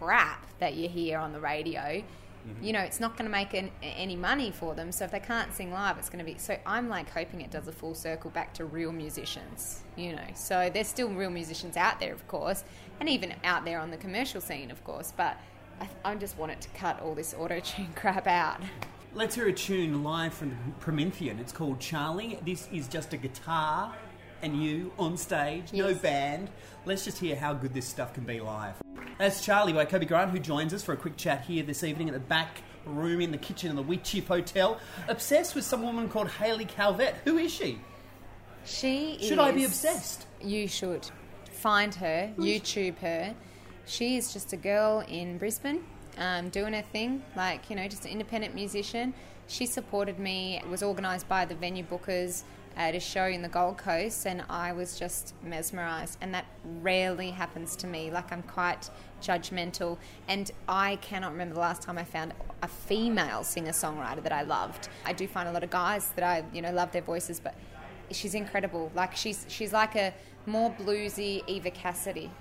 crap 0.01 0.47
that 0.59 0.73
you 0.73 0.89
hear 0.89 1.19
on 1.19 1.31
the 1.31 1.39
radio 1.39 2.03
mm-hmm. 2.47 2.63
you 2.63 2.73
know, 2.73 2.79
it's 2.79 2.99
not 2.99 3.15
going 3.17 3.25
to 3.25 3.31
make 3.31 3.53
an, 3.53 3.69
any 3.83 4.15
money 4.15 4.51
for 4.51 4.73
them. 4.73 4.91
So 4.91 5.05
if 5.05 5.11
they 5.11 5.19
can't 5.19 5.53
sing 5.53 5.71
live, 5.71 5.97
it's 5.99 6.09
going 6.09 6.25
to 6.25 6.31
be. 6.31 6.39
So 6.39 6.57
I'm 6.65 6.89
like 6.89 7.09
hoping 7.11 7.41
it 7.41 7.51
does 7.51 7.67
a 7.67 7.71
full 7.71 7.93
circle 7.93 8.31
back 8.31 8.53
to 8.55 8.65
real 8.65 8.91
musicians, 8.91 9.83
you 9.95 10.15
know. 10.15 10.25
So 10.33 10.71
there's 10.73 10.87
still 10.87 11.09
real 11.09 11.29
musicians 11.29 11.77
out 11.77 11.99
there, 11.99 12.13
of 12.13 12.27
course, 12.27 12.63
and 12.99 13.07
even 13.07 13.35
out 13.43 13.65
there 13.65 13.79
on 13.79 13.91
the 13.91 13.97
commercial 13.97 14.41
scene, 14.41 14.71
of 14.71 14.83
course. 14.83 15.13
But 15.15 15.37
I, 15.81 16.11
I 16.11 16.15
just 16.15 16.37
want 16.37 16.51
it 16.51 16.61
to 16.61 16.69
cut 16.69 16.99
all 17.01 17.15
this 17.15 17.33
auto 17.33 17.59
tune 17.59 17.89
crap 17.95 18.27
out. 18.27 18.61
Let's 19.13 19.35
hear 19.35 19.47
a 19.47 19.53
tune 19.53 20.03
live 20.03 20.33
from 20.33 20.49
the 20.49 20.55
Promethean. 20.79 21.39
It's 21.39 21.51
called 21.51 21.79
Charlie. 21.79 22.39
This 22.45 22.69
is 22.71 22.87
just 22.87 23.13
a 23.13 23.17
guitar 23.17 23.93
and 24.43 24.63
you 24.63 24.91
on 24.97 25.17
stage, 25.17 25.73
no 25.73 25.93
band. 25.93 26.49
Let's 26.85 27.03
just 27.03 27.17
hear 27.17 27.35
how 27.35 27.53
good 27.53 27.73
this 27.73 27.85
stuff 27.85 28.13
can 28.13 28.23
be 28.23 28.39
live. 28.39 28.75
That's 29.17 29.43
Charlie 29.43 29.73
by 29.73 29.85
Coby 29.85 30.07
Grant, 30.07 30.31
who 30.31 30.39
joins 30.39 30.73
us 30.73 30.83
for 30.83 30.93
a 30.93 30.97
quick 30.97 31.17
chat 31.17 31.41
here 31.41 31.63
this 31.63 31.83
evening 31.83 32.09
at 32.09 32.13
the 32.13 32.19
back 32.19 32.61
room 32.85 33.21
in 33.21 33.31
the 33.31 33.37
kitchen 33.37 33.69
of 33.69 33.75
the 33.75 33.83
Wheatsheaf 33.83 34.27
Hotel. 34.27 34.79
Obsessed 35.07 35.53
with 35.53 35.63
some 35.63 35.83
woman 35.83 36.09
called 36.09 36.29
Hailey 36.29 36.65
Calvert. 36.65 37.15
Who 37.25 37.37
is 37.37 37.51
she? 37.51 37.79
She 38.65 39.17
Should 39.21 39.39
I 39.39 39.51
be 39.51 39.65
obsessed? 39.65 40.25
You 40.41 40.67
should 40.67 41.07
find 41.51 41.93
her, 41.95 42.31
YouTube 42.37 42.97
her. 42.99 43.35
She 43.91 44.15
is 44.15 44.31
just 44.31 44.53
a 44.53 44.55
girl 44.55 45.03
in 45.09 45.37
Brisbane, 45.37 45.83
um, 46.17 46.47
doing 46.47 46.71
her 46.71 46.81
thing, 46.81 47.21
like 47.35 47.69
you 47.69 47.75
know, 47.75 47.89
just 47.89 48.05
an 48.05 48.11
independent 48.11 48.55
musician. 48.55 49.13
She 49.47 49.65
supported 49.65 50.17
me. 50.17 50.59
It 50.63 50.69
was 50.69 50.81
organised 50.81 51.27
by 51.27 51.43
the 51.43 51.55
venue 51.55 51.83
bookers 51.83 52.43
at 52.77 52.95
a 52.95 53.01
show 53.01 53.25
in 53.25 53.41
the 53.41 53.49
Gold 53.49 53.77
Coast, 53.77 54.25
and 54.25 54.45
I 54.49 54.71
was 54.71 54.97
just 54.97 55.33
mesmerised. 55.43 56.17
And 56.21 56.33
that 56.33 56.45
rarely 56.81 57.31
happens 57.31 57.75
to 57.75 57.87
me. 57.87 58.09
Like 58.11 58.31
I'm 58.31 58.43
quite 58.43 58.89
judgmental, 59.21 59.97
and 60.29 60.49
I 60.69 60.95
cannot 61.01 61.33
remember 61.33 61.55
the 61.55 61.59
last 61.59 61.81
time 61.81 61.97
I 61.97 62.05
found 62.05 62.33
a 62.61 62.69
female 62.69 63.43
singer 63.43 63.73
songwriter 63.73 64.23
that 64.23 64.31
I 64.31 64.43
loved. 64.43 64.87
I 65.05 65.11
do 65.11 65.27
find 65.27 65.49
a 65.49 65.51
lot 65.51 65.65
of 65.65 65.69
guys 65.69 66.11
that 66.11 66.23
I 66.23 66.45
you 66.53 66.61
know 66.61 66.71
love 66.71 66.93
their 66.93 67.01
voices, 67.01 67.41
but 67.41 67.55
she's 68.09 68.35
incredible. 68.35 68.89
Like 68.95 69.17
she's 69.17 69.45
she's 69.49 69.73
like 69.73 69.97
a 69.97 70.13
more 70.45 70.73
bluesy 70.79 71.43
Eva 71.45 71.71
Cassidy, 71.71 72.31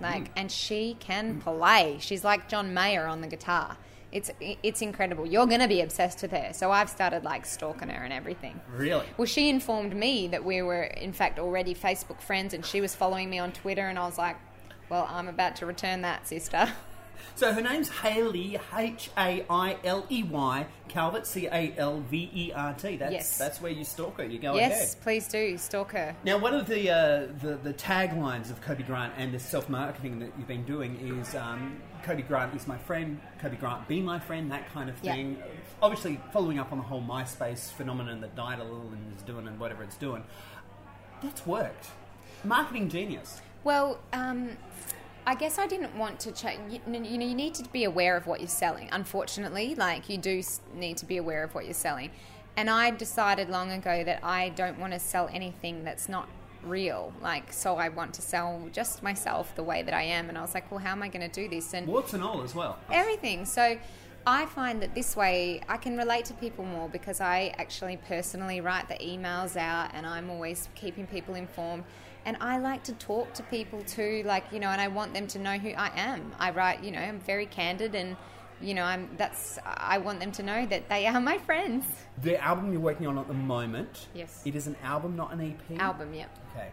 like, 0.00 0.24
mm. 0.24 0.32
and 0.36 0.52
she 0.52 0.96
can 1.00 1.40
play. 1.40 1.98
She's 2.00 2.24
like 2.24 2.48
John 2.48 2.74
Mayer 2.74 3.06
on 3.06 3.20
the 3.20 3.26
guitar. 3.26 3.76
It's 4.12 4.30
it's 4.40 4.82
incredible. 4.82 5.26
You're 5.26 5.46
gonna 5.46 5.68
be 5.68 5.80
obsessed 5.80 6.22
with 6.22 6.30
her. 6.30 6.50
So 6.52 6.70
I've 6.70 6.88
started 6.88 7.24
like 7.24 7.44
stalking 7.44 7.88
her 7.88 8.04
and 8.04 8.12
everything. 8.12 8.60
Really? 8.74 9.04
Well, 9.16 9.26
she 9.26 9.48
informed 9.48 9.94
me 9.94 10.28
that 10.28 10.44
we 10.44 10.62
were 10.62 10.84
in 10.84 11.12
fact 11.12 11.38
already 11.38 11.74
Facebook 11.74 12.20
friends, 12.20 12.54
and 12.54 12.64
she 12.64 12.80
was 12.80 12.94
following 12.94 13.28
me 13.28 13.38
on 13.38 13.52
Twitter, 13.52 13.88
and 13.88 13.98
I 13.98 14.06
was 14.06 14.16
like, 14.16 14.36
well, 14.88 15.08
I'm 15.10 15.28
about 15.28 15.56
to 15.56 15.66
return 15.66 16.02
that, 16.02 16.26
sister. 16.26 16.72
So 17.34 17.52
her 17.52 17.60
name's 17.60 17.88
Hailey, 17.88 18.58
H 18.76 19.10
A 19.16 19.44
I 19.48 19.76
L 19.84 20.06
E 20.10 20.22
Y, 20.22 20.66
Calvert, 20.88 21.26
C 21.26 21.46
A 21.46 21.74
L 21.76 22.00
V 22.00 22.30
E 22.34 22.52
R 22.54 22.74
T. 22.74 22.96
That's, 22.96 23.12
Yes. 23.12 23.38
that's 23.38 23.60
where 23.60 23.72
you 23.72 23.84
stalk 23.84 24.18
her. 24.18 24.24
You 24.24 24.38
go 24.38 24.54
yes, 24.54 24.72
ahead. 24.94 25.02
please 25.02 25.28
do 25.28 25.58
stalk 25.58 25.92
her. 25.92 26.14
Now, 26.24 26.38
one 26.38 26.54
of 26.54 26.66
the, 26.66 26.90
uh, 26.90 27.26
the 27.42 27.58
the 27.62 27.74
taglines 27.74 28.50
of 28.50 28.60
Coby 28.62 28.86
Grant 28.86 29.12
and 29.16 29.32
the 29.32 29.38
self 29.38 29.68
marketing 29.68 30.18
that 30.20 30.32
you've 30.38 30.48
been 30.48 30.64
doing 30.64 30.96
is 31.20 31.34
um, 31.34 31.80
Coby 32.04 32.26
Grant 32.26 32.54
is 32.54 32.66
my 32.66 32.78
friend, 32.78 33.20
Coby 33.42 33.58
Grant 33.58 33.86
be 33.88 34.00
my 34.00 34.18
friend, 34.18 34.50
that 34.52 34.72
kind 34.72 34.88
of 34.88 34.96
thing. 34.98 35.42
Obviously, 35.82 36.20
following 36.32 36.58
up 36.58 36.72
on 36.72 36.78
the 36.78 36.84
whole 36.84 37.02
MySpace 37.02 37.70
phenomenon 37.72 38.20
that 38.20 38.34
died 38.34 38.60
a 38.60 38.62
little 38.64 38.88
and 38.92 39.16
is 39.16 39.22
doing 39.22 39.46
and 39.46 39.58
whatever 39.60 39.82
it's 39.82 39.96
doing. 39.96 40.24
That's 41.22 41.46
worked. 41.46 41.88
Marketing 42.44 42.88
genius. 42.88 43.40
Well, 43.64 43.98
um, 44.12 44.50
I 45.28 45.34
guess 45.34 45.58
I 45.58 45.66
didn't 45.66 45.96
want 45.96 46.20
to 46.20 46.32
change. 46.32 46.72
You, 46.72 46.80
you 46.86 47.18
know, 47.18 47.26
you 47.26 47.34
need 47.34 47.54
to 47.54 47.64
be 47.70 47.84
aware 47.84 48.16
of 48.16 48.26
what 48.28 48.40
you're 48.40 48.48
selling. 48.48 48.88
Unfortunately, 48.92 49.74
like 49.74 50.08
you 50.08 50.18
do 50.18 50.40
need 50.74 50.96
to 50.98 51.06
be 51.06 51.16
aware 51.16 51.42
of 51.42 51.54
what 51.54 51.64
you're 51.64 51.74
selling. 51.74 52.10
And 52.56 52.70
I 52.70 52.90
decided 52.92 53.50
long 53.50 53.72
ago 53.72 54.04
that 54.04 54.20
I 54.22 54.50
don't 54.50 54.78
want 54.78 54.92
to 54.92 54.98
sell 55.00 55.28
anything 55.32 55.84
that's 55.84 56.08
not 56.08 56.28
real. 56.62 57.12
Like, 57.20 57.52
so 57.52 57.76
I 57.76 57.88
want 57.88 58.14
to 58.14 58.22
sell 58.22 58.68
just 58.72 59.02
myself 59.02 59.54
the 59.56 59.62
way 59.64 59.82
that 59.82 59.92
I 59.92 60.02
am. 60.02 60.28
And 60.28 60.38
I 60.38 60.42
was 60.42 60.54
like, 60.54 60.70
well, 60.70 60.80
how 60.80 60.92
am 60.92 61.02
I 61.02 61.08
going 61.08 61.28
to 61.28 61.42
do 61.42 61.48
this? 61.48 61.74
And 61.74 61.86
Warts 61.86 62.14
and 62.14 62.22
all 62.22 62.42
as 62.42 62.54
well. 62.54 62.78
everything. 62.90 63.44
So 63.44 63.76
I 64.26 64.46
find 64.46 64.80
that 64.82 64.94
this 64.94 65.16
way 65.16 65.60
I 65.68 65.76
can 65.76 65.96
relate 65.96 66.24
to 66.26 66.34
people 66.34 66.64
more 66.64 66.88
because 66.88 67.20
I 67.20 67.52
actually 67.58 67.98
personally 68.08 68.60
write 68.60 68.88
the 68.88 68.94
emails 68.94 69.56
out 69.56 69.90
and 69.92 70.06
I'm 70.06 70.30
always 70.30 70.68
keeping 70.76 71.06
people 71.06 71.34
informed. 71.34 71.84
And 72.26 72.36
I 72.40 72.58
like 72.58 72.82
to 72.84 72.92
talk 72.94 73.32
to 73.34 73.44
people 73.44 73.82
too, 73.84 74.22
like, 74.26 74.44
you 74.52 74.58
know, 74.58 74.68
and 74.68 74.80
I 74.80 74.88
want 74.88 75.14
them 75.14 75.28
to 75.28 75.38
know 75.38 75.56
who 75.58 75.70
I 75.70 75.92
am. 75.94 76.32
I 76.40 76.50
write, 76.50 76.82
you 76.82 76.90
know, 76.90 76.98
I'm 76.98 77.20
very 77.20 77.46
candid 77.46 77.94
and, 77.94 78.16
you 78.60 78.74
know, 78.74 78.82
I'm 78.82 79.08
that's 79.16 79.60
I 79.64 79.98
want 79.98 80.18
them 80.18 80.32
to 80.32 80.42
know 80.42 80.66
that 80.66 80.88
they 80.88 81.06
are 81.06 81.20
my 81.20 81.38
friends. 81.38 81.84
The 82.22 82.36
album 82.42 82.72
you're 82.72 82.80
working 82.80 83.06
on 83.06 83.16
at 83.16 83.28
the 83.28 83.34
moment. 83.34 84.08
Yes. 84.12 84.42
It 84.44 84.56
is 84.56 84.66
an 84.66 84.74
album, 84.82 85.14
not 85.14 85.32
an 85.32 85.40
EP. 85.40 85.80
Album, 85.80 86.12
yep. 86.14 86.36
Okay. 86.52 86.68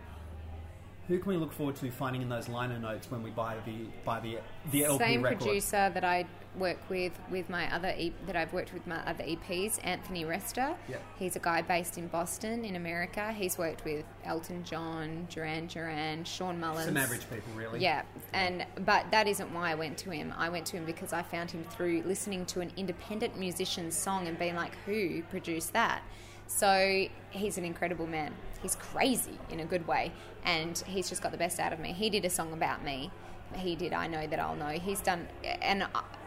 Who 1.09 1.19
can 1.19 1.29
we 1.33 1.37
look 1.37 1.51
forward 1.51 1.75
to 1.77 1.91
finding 1.91 2.21
in 2.21 2.29
those 2.29 2.47
liner 2.47 2.79
notes 2.79 3.11
when 3.11 3.23
we 3.23 3.29
buy 3.29 3.57
the 3.65 3.87
buy 4.05 4.21
the 4.21 4.37
the 4.71 4.85
LP 4.85 5.03
Same 5.03 5.21
record? 5.21 5.39
producer 5.39 5.91
that 5.93 6.03
I 6.05 6.25
work 6.57 6.77
with 6.89 7.11
with 7.29 7.49
my 7.49 7.73
other 7.75 7.93
e- 7.97 8.13
that 8.25 8.37
I've 8.37 8.53
worked 8.53 8.73
with 8.73 8.87
my 8.87 8.99
other 9.05 9.23
EPs, 9.25 9.79
Anthony 9.83 10.23
Resta. 10.23 10.75
Yep. 10.87 11.01
He's 11.19 11.35
a 11.35 11.39
guy 11.39 11.61
based 11.61 11.97
in 11.97 12.07
Boston, 12.07 12.63
in 12.63 12.77
America. 12.77 13.33
He's 13.33 13.57
worked 13.57 13.83
with 13.83 14.05
Elton 14.23 14.63
John, 14.63 15.27
Duran 15.29 15.67
Duran, 15.67 16.23
Shawn 16.23 16.57
Mullins. 16.59 16.85
Some 16.85 16.95
average 16.95 17.29
people, 17.29 17.51
really. 17.53 17.79
Yeah, 17.81 18.03
and 18.31 18.65
but 18.85 19.11
that 19.11 19.27
isn't 19.27 19.53
why 19.53 19.71
I 19.71 19.75
went 19.75 19.97
to 19.99 20.09
him. 20.11 20.33
I 20.37 20.47
went 20.47 20.65
to 20.67 20.77
him 20.77 20.85
because 20.85 21.11
I 21.11 21.21
found 21.21 21.51
him 21.51 21.65
through 21.65 22.03
listening 22.05 22.45
to 22.47 22.61
an 22.61 22.71
independent 22.77 23.37
musician's 23.37 23.97
song 23.97 24.27
and 24.29 24.39
being 24.39 24.55
like, 24.55 24.75
"Who 24.85 25.21
produced 25.23 25.73
that?" 25.73 26.01
So 26.47 27.07
he's 27.31 27.57
an 27.57 27.65
incredible 27.65 28.07
man. 28.07 28.33
He's 28.61 28.75
crazy 28.75 29.37
in 29.49 29.59
a 29.59 29.65
good 29.65 29.87
way, 29.87 30.11
and 30.45 30.77
he's 30.87 31.09
just 31.09 31.21
got 31.21 31.31
the 31.31 31.37
best 31.37 31.59
out 31.59 31.73
of 31.73 31.79
me. 31.79 31.91
He 31.91 32.09
did 32.09 32.23
a 32.25 32.29
song 32.29 32.53
about 32.53 32.83
me. 32.83 33.11
He 33.55 33.75
did. 33.75 33.93
I 33.93 34.07
know 34.07 34.25
that 34.25 34.39
I'll 34.39 34.55
know. 34.55 34.69
He's 34.69 35.01
done, 35.01 35.27
and 35.61 35.83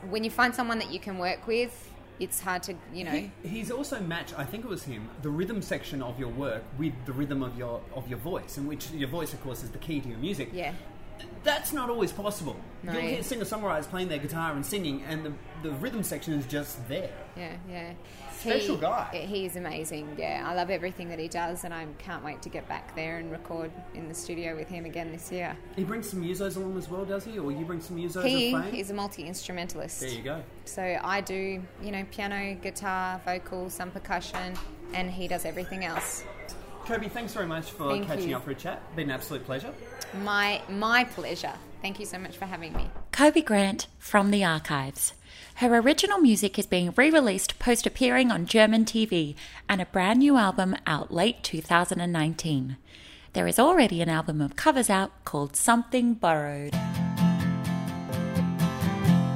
when 0.09 0.23
you 0.23 0.31
find 0.31 0.55
someone 0.55 0.79
that 0.79 0.91
you 0.93 1.01
can 1.01 1.19
work 1.19 1.47
with, 1.47 1.91
it's 2.21 2.41
hard 2.41 2.63
to, 2.65 2.75
you 2.93 3.05
know. 3.05 3.11
He, 3.11 3.31
he's 3.43 3.71
also 3.71 4.01
matched. 4.01 4.39
I 4.39 4.45
think 4.45 4.65
it 4.65 4.69
was 4.69 4.85
him. 4.85 5.09
The 5.23 5.31
rhythm 5.31 5.61
section 5.63 6.03
of 6.03 6.19
your 6.19 6.29
work 6.29 6.63
with 6.79 6.93
the 7.05 7.13
rhythm 7.13 7.43
of 7.43 7.57
your 7.59 7.81
of 7.95 8.09
your 8.09 8.19
voice, 8.19 8.59
in 8.59 8.67
which 8.67 8.91
your 8.91 9.09
voice, 9.09 9.33
of 9.33 9.43
course, 9.43 9.63
is 9.63 9.71
the 9.71 9.79
key 9.79 10.01
to 10.01 10.09
your 10.09 10.19
music. 10.19 10.51
Yeah. 10.53 10.73
That's 11.45 11.73
not 11.73 11.89
always 11.89 12.13
possible. 12.13 12.57
No. 12.83 12.93
You'll 12.93 13.03
hear 13.03 13.23
singer 13.23 13.45
songwriters 13.45 13.89
playing 13.89 14.09
their 14.09 14.19
guitar 14.19 14.53
and 14.53 14.65
singing, 14.65 15.03
and 15.09 15.25
the, 15.25 15.33
the 15.63 15.71
rhythm 15.77 16.03
section 16.03 16.35
is 16.35 16.45
just 16.47 16.87
there. 16.89 17.11
Yeah, 17.37 17.57
yeah. 17.69 17.93
Special 18.47 18.77
he, 18.77 18.81
guy. 18.81 19.27
He's 19.27 19.57
amazing. 19.57 20.17
Yeah, 20.19 20.45
I 20.47 20.55
love 20.55 20.71
everything 20.71 21.09
that 21.09 21.19
he 21.19 21.29
does, 21.29 21.65
and 21.65 21.73
I 21.73 21.87
can't 21.99 22.25
wait 22.25 22.43
to 22.43 22.49
get 22.49 22.69
back 22.69 22.95
there 22.95 23.19
and 23.19 23.31
record 23.31 23.71
in 23.95 24.09
the 24.09 24.15
studio 24.15 24.57
with 24.57 24.69
him 24.69 24.85
again 24.85 25.13
this 25.13 25.31
year. 25.31 25.57
He 25.75 25.85
brings 25.85 26.09
some 26.09 26.23
musos 26.23 26.57
along 26.57 26.77
as 26.79 26.89
well, 26.89 27.05
does 27.05 27.25
he? 27.25 27.39
Or 27.39 27.53
you 27.53 27.65
bring 27.65 27.81
some 27.81 27.97
musos 27.97 28.25
He 28.25 28.81
is 28.81 28.91
a 28.91 28.95
multi 28.95 29.25
instrumentalist. 29.25 30.01
There 30.01 30.11
you 30.11 30.23
go. 30.23 30.43
So 30.65 30.99
I 31.03 31.21
do, 31.21 31.63
you 31.83 31.93
know, 31.93 32.05
piano, 32.11 32.57
guitar, 32.61 33.21
vocal, 33.25 33.71
some 33.71 33.91
percussion, 33.91 34.55
and 34.93 35.11
he 35.11 35.29
does 35.29 35.45
everything 35.45 35.85
else. 35.85 36.25
Kirby, 36.87 37.09
thanks 37.09 37.33
very 37.33 37.47
much 37.47 37.73
for 37.73 37.91
Thank 37.91 38.07
catching 38.07 38.31
you. 38.31 38.37
up 38.37 38.45
for 38.45 38.53
a 38.53 38.55
chat. 38.55 38.95
Been 38.95 39.11
an 39.11 39.17
absolute 39.17 39.45
pleasure. 39.45 39.75
My 40.23 40.63
my 40.69 41.03
pleasure. 41.03 41.53
Thank 41.83 41.99
you 41.99 42.07
so 42.07 42.19
much 42.19 42.37
for 42.37 42.45
having 42.45 42.73
me. 42.75 42.89
Coby 43.17 43.43
Grant 43.43 43.87
from 43.99 44.31
the 44.31 44.45
archives. 44.45 45.15
Her 45.55 45.75
original 45.79 46.19
music 46.19 46.59
is 46.59 46.67
being 46.67 46.93
re 46.99 47.09
released 47.09 47.59
post 47.59 47.87
appearing 47.87 48.31
on 48.31 48.45
German 48.45 48.85
TV 48.85 49.35
and 49.71 49.81
a 49.81 49.87
brand 49.87 50.19
new 50.19 50.37
album 50.37 50.77
out 50.87 51.11
late 51.11 51.43
2019. 51.43 52.77
There 53.33 53.47
is 53.47 53.59
already 53.59 54.03
an 54.03 54.11
album 54.11 54.43
of 54.43 54.55
covers 54.55 54.91
out 54.91 55.13
called 55.25 55.57
Something 55.57 56.13
Borrowed. 56.13 56.75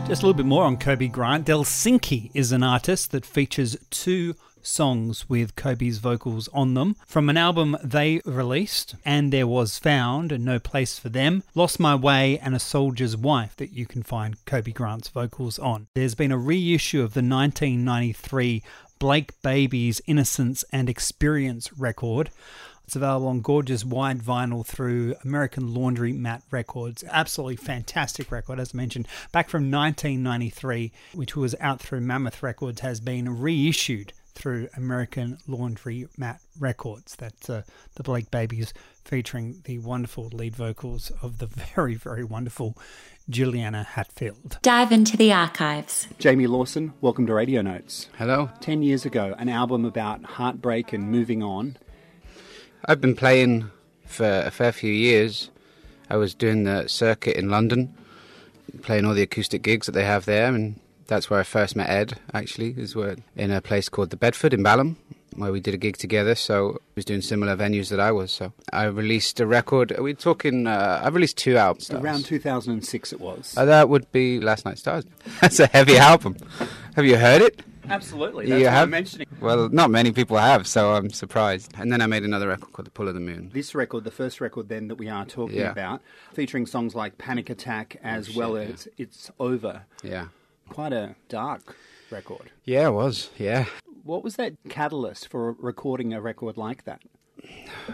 Just 0.07 0.23
a 0.23 0.27
little 0.27 0.35
bit 0.35 0.45
more 0.45 0.64
on 0.64 0.77
Coby 0.77 1.11
Grant. 1.11 1.47
Delsinki 1.47 2.31
is 2.35 2.53
an 2.53 2.62
artist 2.62 3.12
that 3.12 3.25
features 3.25 3.79
two 3.88 4.35
songs 4.62 5.29
with 5.29 5.57
Coby's 5.57 5.99
vocals 5.99 6.49
on 6.53 6.75
them 6.75 6.96
from 7.07 7.29
an 7.29 7.37
album 7.37 7.77
they 7.83 8.20
released, 8.25 8.94
And 9.05 9.33
There 9.33 9.46
Was 9.46 9.79
Found 9.79 10.33
and 10.33 10.44
No 10.44 10.59
Place 10.59 10.99
for 10.99 11.09
Them, 11.09 11.42
Lost 11.55 11.81
My 11.81 11.94
Way, 11.94 12.38
and 12.38 12.55
A 12.55 12.59
Soldier's 12.59 13.16
Wife 13.16 13.57
that 13.57 13.73
you 13.73 13.87
can 13.87 14.03
find 14.03 14.44
Coby 14.44 14.75
Grant's 14.75 15.09
vocals 15.09 15.59
on. 15.59 15.87
There's 15.94 16.14
been 16.14 16.33
a 16.33 16.38
reissue 16.38 17.03
of 17.03 17.14
the 17.14 17.20
1993 17.20 18.62
Blake 18.99 19.40
Babies 19.42 20.03
Innocence 20.07 20.64
and 20.73 20.88
Experience 20.88 21.73
record. 21.73 22.31
It's 22.85 22.96
available 22.96 23.29
on 23.29 23.40
gorgeous 23.40 23.85
wide 23.85 24.18
vinyl 24.18 24.66
through 24.66 25.14
American 25.25 25.68
Laundromat 25.68 26.42
Records. 26.51 27.05
Absolutely 27.09 27.55
fantastic 27.55 28.33
record, 28.33 28.59
as 28.59 28.75
I 28.75 28.77
mentioned, 28.77 29.07
back 29.31 29.49
from 29.49 29.70
1993, 29.70 30.90
which 31.14 31.37
was 31.37 31.55
out 31.61 31.81
through 31.81 32.01
Mammoth 32.01 32.42
Records, 32.42 32.81
has 32.81 33.01
been 33.01 33.38
reissued 33.38 34.12
through 34.40 34.66
American 34.74 35.37
Laundry 35.46 36.07
Mat 36.16 36.40
Records. 36.59 37.14
That's 37.14 37.50
uh, 37.50 37.62
the 37.96 38.03
Blake 38.03 38.31
Babies 38.31 38.72
featuring 39.05 39.61
the 39.64 39.79
wonderful 39.81 40.29
lead 40.33 40.57
vocals 40.57 41.12
of 41.20 41.38
the 41.38 41.46
very, 41.76 41.94
very 41.94 42.24
wonderful 42.24 42.74
Juliana 43.29 43.83
Hatfield. 43.83 44.59
Dive 44.62 44.92
into 44.92 45.18
the 45.18 45.31
archives. 45.31 46.09
Jamie 46.18 46.46
Lawson, 46.46 46.94
welcome 47.03 47.26
to 47.26 47.35
Radio 47.35 47.61
Notes. 47.61 48.09
Hello. 48.16 48.48
Ten 48.61 48.83
years 48.83 49.05
ago, 49.05 49.35
an 49.38 49.50
album 49.50 49.85
about 49.85 50.24
heartbreak 50.24 50.94
and 50.94 51.11
moving 51.11 51.42
on. 51.42 51.76
I've 52.87 53.03
been 53.03 53.14
playing 53.14 53.70
for 54.07 54.24
a 54.24 54.50
fair 54.50 54.72
few 54.72 54.90
years. 54.90 55.50
I 56.09 56.16
was 56.16 56.33
doing 56.33 56.64
the 56.64 56.88
circuit 56.88 57.37
in 57.37 57.50
London, 57.50 57.94
playing 58.81 59.05
all 59.05 59.12
the 59.12 59.20
acoustic 59.20 59.61
gigs 59.61 59.85
that 59.85 59.92
they 59.92 60.05
have 60.05 60.24
there, 60.24 60.46
and 60.46 60.81
that's 61.11 61.29
where 61.29 61.40
I 61.40 61.42
first 61.42 61.77
met 61.77 61.90
Ed. 61.90 62.14
Actually, 62.33 62.70
is 62.79 62.96
where 62.96 63.16
in 63.37 63.51
a 63.51 63.61
place 63.61 63.88
called 63.88 64.11
the 64.11 64.16
Bedford 64.16 64.55
in 64.55 64.62
Balham, 64.62 64.96
where 65.37 65.53
we 65.53 65.61
did 65.61 65.75
a 65.75 65.77
gig 65.77 65.96
together. 65.99 66.35
So 66.35 66.73
he 66.73 66.92
was 66.96 67.05
doing 67.05 67.20
similar 67.20 67.57
venues 67.57 67.90
that 67.90 68.01
I 68.01 68.12
was. 68.12 68.33
So 68.33 68.53
I 68.73 68.85
released 68.85 69.38
a 69.40 69.46
record. 69.46 69.92
We're 69.99 70.14
talking. 70.14 70.66
Uh, 70.66 71.01
I 71.05 71.09
released 71.09 71.37
two 71.37 71.57
albums. 71.57 71.90
Around 71.90 72.25
2006 72.25 73.12
it 73.12 73.20
was. 73.20 73.55
Uh, 73.57 73.64
that 73.66 73.88
would 73.88 74.11
be 74.12 74.40
Last 74.40 74.64
Night 74.64 74.79
Stars. 74.79 75.05
That's 75.40 75.61
a 75.61 75.66
heavy 75.66 75.99
album. 75.99 76.37
Have 76.96 77.05
you 77.05 77.16
heard 77.16 77.42
it? 77.42 77.62
Absolutely, 77.88 78.46
You 78.46 78.68
have? 78.68 78.88
Well, 79.40 79.68
not 79.68 79.90
many 79.90 80.12
people 80.12 80.37
have, 80.37 80.68
so 80.68 80.92
I'm 80.92 81.11
surprised. 81.11 81.73
And 81.77 81.90
then 81.90 82.01
I 82.01 82.07
made 82.07 82.23
another 82.23 82.46
record 82.46 82.73
called 82.73 82.87
The 82.87 82.90
Pull 82.92 83.09
of 83.09 83.14
the 83.14 83.20
Moon. 83.20 83.51
This 83.53 83.75
record, 83.75 84.05
the 84.05 84.12
first 84.12 84.40
record 84.40 84.68
then 84.68 84.87
that 84.88 84.94
we 84.94 85.09
are 85.09 85.25
talking 85.27 85.59
Yeah. 85.59 85.73
about, 85.73 86.01
featuring 86.33 86.66
songs 86.66 86.94
like 86.94 87.18
Panic 87.18 87.51
Attack 87.51 87.96
as 88.05 88.29
shit, 88.29 88.37
well 88.37 88.57
yeah. 88.57 88.68
as 88.68 88.87
It's 88.96 89.33
Over. 89.40 89.83
Yeah. 90.05 90.27
Quite 90.71 90.93
a 90.93 91.15
dark 91.29 91.77
record. 92.11 92.51
Yeah, 92.65 92.89
it 92.89 92.93
was. 92.93 93.31
Yeah. 93.37 93.67
What 94.03 94.25
was 94.25 94.37
that 94.37 94.55
catalyst 94.69 95.29
for 95.29 95.53
recording 95.53 96.15
a 96.15 96.21
record 96.21 96.57
like 96.57 96.85
that? 96.85 97.03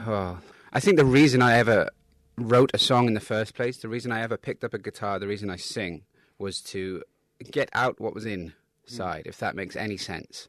Oh, 0.07 0.39
I 0.73 0.81
think 0.81 0.97
the 0.97 1.05
reason 1.05 1.43
I 1.43 1.57
ever 1.59 1.91
wrote 2.37 2.71
a 2.75 2.79
song 2.79 3.09
in 3.09 3.15
the 3.15 3.21
first 3.21 3.55
place, 3.55 3.79
the 3.79 3.89
reason 3.89 4.13
I 4.13 4.23
ever 4.23 4.37
picked 4.37 4.63
up 4.63 4.75
a 4.75 4.79
guitar, 4.79 5.19
the 5.19 5.27
reason 5.27 5.51
I 5.51 5.57
sing, 5.57 6.03
was 6.39 6.61
to 6.63 7.03
get 7.51 7.71
out 7.73 7.99
what 7.99 8.15
was 8.15 8.27
inside, 8.27 9.23
if 9.27 9.39
that 9.39 9.57
makes 9.57 9.75
any 9.75 9.97
sense. 9.97 10.49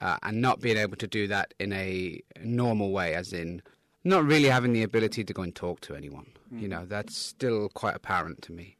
Uh, 0.00 0.16
and 0.22 0.40
not 0.40 0.60
being 0.60 0.76
able 0.76 0.96
to 0.96 1.06
do 1.06 1.26
that 1.26 1.52
in 1.58 1.72
a 1.72 2.20
normal 2.42 2.92
way, 2.92 3.14
as 3.14 3.32
in 3.32 3.62
not 4.04 4.24
really 4.24 4.48
having 4.48 4.72
the 4.72 4.82
ability 4.82 5.24
to 5.24 5.32
go 5.34 5.42
and 5.42 5.54
talk 5.54 5.80
to 5.80 5.94
anyone. 5.94 6.26
You 6.50 6.68
know, 6.68 6.86
that's 6.86 7.14
still 7.16 7.68
quite 7.68 7.94
apparent 7.94 8.40
to 8.42 8.52
me. 8.52 8.76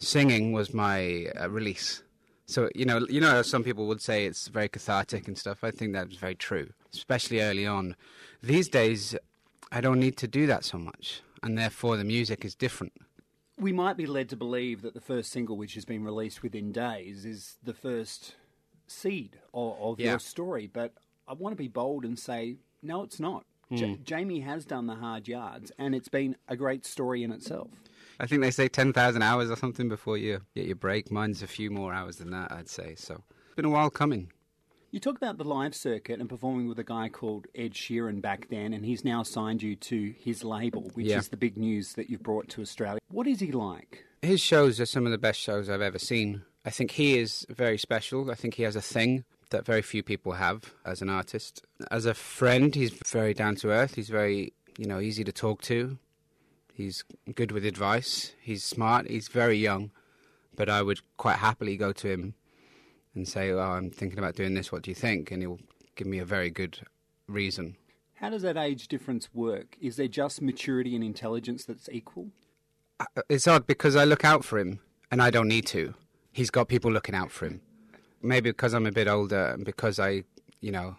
Singing 0.00 0.52
was 0.52 0.74
my 0.74 1.26
uh, 1.40 1.48
release. 1.48 2.02
So 2.46 2.68
you 2.74 2.84
know, 2.84 3.06
you 3.08 3.20
know, 3.20 3.42
some 3.42 3.64
people 3.64 3.86
would 3.86 4.02
say 4.02 4.26
it's 4.26 4.48
very 4.48 4.68
cathartic 4.68 5.26
and 5.28 5.36
stuff. 5.38 5.64
I 5.64 5.70
think 5.70 5.92
that's 5.92 6.16
very 6.16 6.34
true, 6.34 6.70
especially 6.92 7.40
early 7.40 7.66
on. 7.66 7.96
These 8.42 8.68
days, 8.68 9.16
I 9.72 9.80
don't 9.80 9.98
need 10.00 10.16
to 10.18 10.28
do 10.28 10.46
that 10.46 10.64
so 10.64 10.78
much, 10.78 11.22
and 11.42 11.56
therefore 11.56 11.96
the 11.96 12.04
music 12.04 12.44
is 12.44 12.54
different. 12.54 12.92
We 13.58 13.72
might 13.72 13.96
be 13.96 14.06
led 14.06 14.28
to 14.30 14.36
believe 14.36 14.82
that 14.82 14.94
the 14.94 15.00
first 15.00 15.30
single, 15.30 15.56
which 15.56 15.74
has 15.74 15.84
been 15.84 16.04
released 16.04 16.42
within 16.42 16.72
days, 16.72 17.24
is 17.24 17.56
the 17.62 17.72
first 17.72 18.34
seed 18.86 19.38
of, 19.54 19.76
of 19.80 20.00
Yeah. 20.00 20.10
your 20.10 20.18
story. 20.18 20.66
But 20.66 20.92
I 21.28 21.32
want 21.34 21.52
to 21.52 21.56
be 21.56 21.68
bold 21.68 22.04
and 22.04 22.18
say, 22.18 22.56
no, 22.82 23.02
it's 23.04 23.20
not. 23.20 23.44
Ja- 23.70 23.86
hmm. 23.94 24.02
Jamie 24.02 24.40
has 24.40 24.64
done 24.66 24.86
the 24.86 24.96
hard 24.96 25.28
yards, 25.28 25.72
and 25.78 25.94
it's 25.94 26.08
been 26.08 26.36
a 26.48 26.56
great 26.56 26.84
story 26.84 27.22
in 27.22 27.30
itself. 27.32 27.68
I 28.20 28.26
think 28.26 28.42
they 28.42 28.50
say 28.50 28.68
ten 28.68 28.92
thousand 28.92 29.22
hours 29.22 29.50
or 29.50 29.56
something 29.56 29.88
before 29.88 30.16
you 30.16 30.40
get 30.54 30.66
your 30.66 30.76
break. 30.76 31.10
Mine's 31.10 31.42
a 31.42 31.46
few 31.46 31.70
more 31.70 31.92
hours 31.92 32.16
than 32.16 32.30
that, 32.30 32.52
I'd 32.52 32.68
say. 32.68 32.94
So 32.96 33.22
it's 33.46 33.54
been 33.56 33.64
a 33.64 33.70
while 33.70 33.90
coming. 33.90 34.30
You 34.90 35.00
talk 35.00 35.16
about 35.16 35.38
the 35.38 35.44
live 35.44 35.74
circuit 35.74 36.20
and 36.20 36.28
performing 36.28 36.68
with 36.68 36.78
a 36.78 36.84
guy 36.84 37.08
called 37.08 37.48
Ed 37.56 37.72
Sheeran 37.72 38.22
back 38.22 38.46
then, 38.48 38.72
and 38.72 38.84
he's 38.86 39.04
now 39.04 39.24
signed 39.24 39.60
you 39.60 39.74
to 39.76 40.14
his 40.16 40.44
label, 40.44 40.90
which 40.94 41.06
Yeah. 41.06 41.18
is 41.18 41.30
the 41.30 41.36
big 41.36 41.56
news 41.56 41.94
that 41.94 42.08
you've 42.08 42.22
brought 42.22 42.48
to 42.50 42.62
Australia. 42.62 43.00
What 43.08 43.26
is 43.26 43.40
he 43.40 43.50
like? 43.50 44.04
His 44.22 44.40
shows 44.40 44.78
are 44.80 44.86
some 44.86 45.04
of 45.04 45.10
the 45.10 45.18
best 45.18 45.40
shows 45.40 45.68
I've 45.68 45.82
ever 45.82 45.98
seen. 45.98 46.42
I 46.64 46.70
think 46.70 46.92
he 46.92 47.18
is 47.18 47.44
very 47.50 47.76
special. 47.76 48.30
I 48.30 48.36
think 48.36 48.54
he 48.54 48.62
has 48.62 48.76
a 48.76 48.80
thing 48.80 49.24
that 49.50 49.66
very 49.66 49.82
few 49.82 50.04
people 50.04 50.32
have 50.32 50.72
as 50.84 51.02
an 51.02 51.10
artist. 51.10 51.62
As 51.90 52.06
a 52.06 52.14
friend, 52.14 52.72
he's 52.74 52.90
very 53.08 53.34
down 53.34 53.56
to 53.56 53.70
earth. 53.70 53.96
He's 53.96 54.08
very, 54.10 54.52
you 54.78 54.86
know, 54.86 55.00
easy 55.00 55.24
to 55.24 55.32
talk 55.32 55.60
to. 55.62 55.98
He's 56.74 57.04
good 57.34 57.52
with 57.52 57.64
advice. 57.64 58.32
He's 58.40 58.64
smart. 58.64 59.08
He's 59.08 59.28
very 59.28 59.56
young, 59.56 59.92
but 60.56 60.68
I 60.68 60.82
would 60.82 61.00
quite 61.16 61.36
happily 61.38 61.76
go 61.76 61.92
to 61.92 62.08
him 62.08 62.34
and 63.14 63.28
say, 63.28 63.50
"Oh, 63.52 63.60
I'm 63.60 63.90
thinking 63.90 64.18
about 64.18 64.34
doing 64.34 64.54
this. 64.54 64.72
What 64.72 64.82
do 64.82 64.90
you 64.90 64.94
think?" 64.96 65.30
And 65.30 65.40
he'll 65.40 65.60
give 65.94 66.08
me 66.08 66.18
a 66.18 66.24
very 66.24 66.50
good 66.50 66.80
reason. 67.28 67.76
How 68.14 68.30
does 68.30 68.42
that 68.42 68.56
age 68.56 68.88
difference 68.88 69.28
work? 69.32 69.76
Is 69.80 69.96
there 69.96 70.08
just 70.08 70.42
maturity 70.42 70.94
and 70.96 71.04
intelligence 71.04 71.64
that's 71.64 71.88
equal? 71.92 72.30
Uh, 72.98 73.22
It's 73.28 73.46
odd 73.46 73.66
because 73.66 73.94
I 73.96 74.04
look 74.04 74.24
out 74.24 74.44
for 74.44 74.58
him 74.58 74.80
and 75.10 75.22
I 75.22 75.30
don't 75.30 75.48
need 75.48 75.66
to. 75.68 75.94
He's 76.32 76.50
got 76.50 76.68
people 76.68 76.90
looking 76.90 77.14
out 77.14 77.30
for 77.30 77.46
him. 77.46 77.60
Maybe 78.22 78.50
because 78.50 78.74
I'm 78.74 78.86
a 78.86 78.92
bit 78.92 79.06
older 79.06 79.46
and 79.46 79.64
because 79.64 80.00
I, 80.00 80.24
you 80.60 80.72
know, 80.72 80.96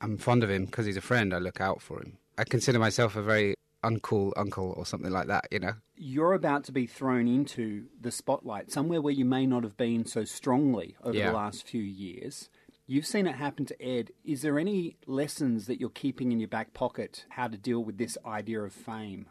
I'm 0.00 0.16
fond 0.18 0.42
of 0.42 0.50
him 0.50 0.64
because 0.64 0.86
he's 0.86 0.96
a 0.96 1.00
friend, 1.02 1.32
I 1.34 1.38
look 1.38 1.60
out 1.60 1.80
for 1.82 2.00
him. 2.00 2.18
I 2.38 2.44
consider 2.44 2.78
myself 2.78 3.14
a 3.16 3.22
very 3.22 3.54
uncool 3.82 4.32
uncle 4.36 4.74
or 4.76 4.84
something 4.86 5.10
like 5.10 5.26
that, 5.28 5.48
you 5.50 5.58
know. 5.58 5.74
You're 5.96 6.34
about 6.34 6.64
to 6.64 6.72
be 6.72 6.86
thrown 6.86 7.26
into 7.28 7.86
the 8.00 8.10
spotlight 8.10 8.70
somewhere 8.70 9.00
where 9.00 9.12
you 9.12 9.24
may 9.24 9.46
not 9.46 9.64
have 9.64 9.76
been 9.76 10.04
so 10.04 10.24
strongly 10.24 10.96
over 11.02 11.16
Yeah. 11.16 11.28
the 11.28 11.36
last 11.36 11.66
few 11.66 11.82
years. 11.82 12.48
You've 12.86 13.06
seen 13.06 13.26
it 13.26 13.36
happen 13.36 13.66
to 13.66 13.82
Ed. 13.82 14.10
Is 14.24 14.42
there 14.42 14.58
any 14.58 14.96
lessons 15.06 15.66
that 15.66 15.78
you're 15.80 15.90
keeping 15.90 16.32
in 16.32 16.40
your 16.40 16.48
back 16.48 16.74
pocket 16.74 17.24
how 17.30 17.46
to 17.48 17.56
deal 17.56 17.84
with 17.84 17.98
this 17.98 18.18
idea 18.26 18.60
of 18.62 18.72
fame? 18.72 19.26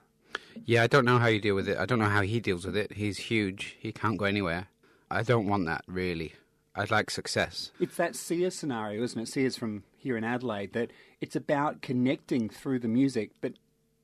Yeah, 0.66 0.84
I 0.84 0.88
don't 0.88 1.06
know 1.06 1.18
how 1.20 1.28
you 1.28 1.42
deal 1.42 1.56
with 1.56 1.68
it. 1.68 1.78
I 1.78 1.86
don't 1.86 2.00
know 2.00 2.06
how 2.06 2.22
he 2.22 2.40
deals 2.40 2.66
with 2.66 2.78
it. 2.78 2.94
He's 2.94 3.18
huge. 3.18 3.76
He 3.80 3.92
can't 3.92 4.18
go 4.18 4.26
anywhere. 4.26 4.68
I 5.12 5.24
don't 5.24 5.48
want 5.48 5.66
that 5.66 5.84
really. 5.88 6.34
I'd 6.76 6.92
like 6.92 7.10
success. 7.10 7.72
It's 7.80 7.98
that 7.98 8.16
Sia 8.16 8.52
scenario, 8.52 9.04
isn't 9.04 9.20
it? 9.20 9.28
Sia's 9.28 9.58
from 9.58 9.84
here 9.98 10.16
in 10.16 10.24
Adelaide, 10.24 10.72
that 10.74 10.92
it's 11.20 11.36
about 11.36 11.82
connecting 11.82 12.48
through 12.48 12.80
the 12.80 12.88
music, 12.88 13.32
but 13.42 13.54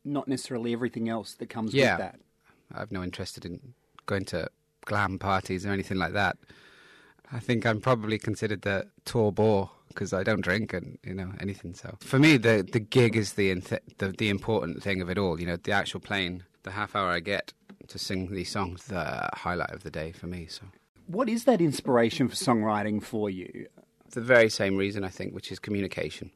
not 0.05 0.27
necessarily 0.27 0.71
everything 0.73 1.09
else 1.09 1.33
that 1.33 1.49
comes 1.49 1.73
Yeah. 1.73 1.93
with 1.93 1.99
that. 1.99 2.19
I've 2.73 2.91
no 2.91 3.03
interest 3.03 3.43
in 3.45 3.73
going 4.05 4.25
to 4.25 4.49
glam 4.85 5.17
parties 5.19 5.65
or 5.65 5.69
anything 5.71 5.97
like 5.97 6.13
that. 6.13 6.37
I 7.31 7.39
think 7.39 7.65
I'm 7.65 7.81
probably 7.81 8.17
considered 8.19 8.61
the 8.61 8.87
tour 9.03 9.31
bore 9.31 9.71
because 9.89 10.13
I 10.13 10.23
don't 10.23 10.41
drink 10.41 10.73
and 10.73 10.97
you 11.03 11.13
know 11.13 11.31
anything. 11.39 11.73
So 11.73 11.97
for 11.99 12.19
me, 12.19 12.37
the 12.37 12.67
the 12.69 12.79
gig 12.79 13.15
is 13.15 13.33
the 13.33 13.53
the 13.97 14.09
the 14.17 14.29
important 14.29 14.83
thing 14.83 15.01
of 15.01 15.09
it 15.09 15.17
all. 15.17 15.39
You 15.39 15.47
know, 15.47 15.55
the 15.57 15.71
actual 15.71 15.99
playing, 15.99 16.43
the 16.63 16.71
half 16.71 16.95
hour 16.95 17.09
I 17.09 17.19
get 17.19 17.51
to 17.87 17.97
sing 17.99 18.31
these 18.31 18.49
songs, 18.51 18.85
the 18.85 19.29
highlight 19.33 19.71
of 19.71 19.83
the 19.83 19.91
day 19.91 20.11
for 20.11 20.27
me. 20.27 20.45
So 20.47 20.63
What 21.07 21.29
is 21.29 21.45
that 21.45 21.61
inspiration 21.61 22.27
for 22.27 22.35
songwriting 22.35 23.01
for 23.03 23.29
you? 23.29 23.67
the 24.11 24.21
very 24.21 24.49
same 24.49 24.77
reason 24.77 25.03
I 25.03 25.09
think, 25.09 25.33
which 25.35 25.51
is 25.51 25.59
communication. 25.59 26.31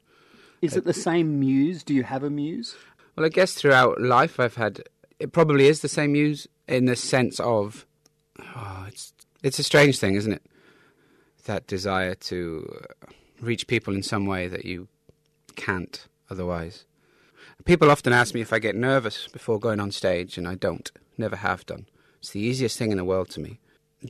Is 0.61 0.75
it 0.75 0.83
the 0.83 0.93
same 0.93 1.39
muse? 1.39 1.81
Do 1.83 1.93
you 1.93 2.03
have 2.03 2.23
a 2.23 2.29
muse? 2.29 2.75
Well, 3.19 3.25
I 3.25 3.29
guess 3.29 3.53
throughout 3.53 3.99
life 3.99 4.39
I've 4.39 4.55
had 4.55 4.81
it 5.19 5.33
probably 5.33 5.67
is 5.67 5.81
the 5.81 5.89
same 5.89 6.15
use 6.15 6.47
in 6.69 6.85
the 6.85 6.95
sense 6.95 7.37
of 7.41 7.85
oh, 8.55 8.85
it's 8.87 9.11
it's 9.43 9.59
a 9.59 9.63
strange 9.63 9.99
thing, 9.99 10.15
isn't 10.15 10.31
it? 10.31 10.43
That 11.43 11.67
desire 11.67 12.15
to 12.15 12.81
reach 13.41 13.67
people 13.67 13.93
in 13.93 14.03
some 14.03 14.25
way 14.25 14.47
that 14.47 14.63
you 14.63 14.87
can't 15.57 16.07
otherwise. 16.29 16.85
People 17.65 17.91
often 17.91 18.13
ask 18.13 18.33
me 18.33 18.39
if 18.39 18.53
I 18.53 18.59
get 18.59 18.75
nervous 18.75 19.27
before 19.27 19.59
going 19.59 19.81
on 19.81 19.91
stage, 19.91 20.37
and 20.37 20.47
I 20.47 20.55
don't. 20.55 20.89
Never 21.17 21.35
have 21.35 21.65
done. 21.65 21.87
It's 22.19 22.29
the 22.29 22.39
easiest 22.39 22.77
thing 22.77 22.91
in 22.91 22.97
the 22.97 23.03
world 23.03 23.29
to 23.31 23.41
me. 23.41 23.59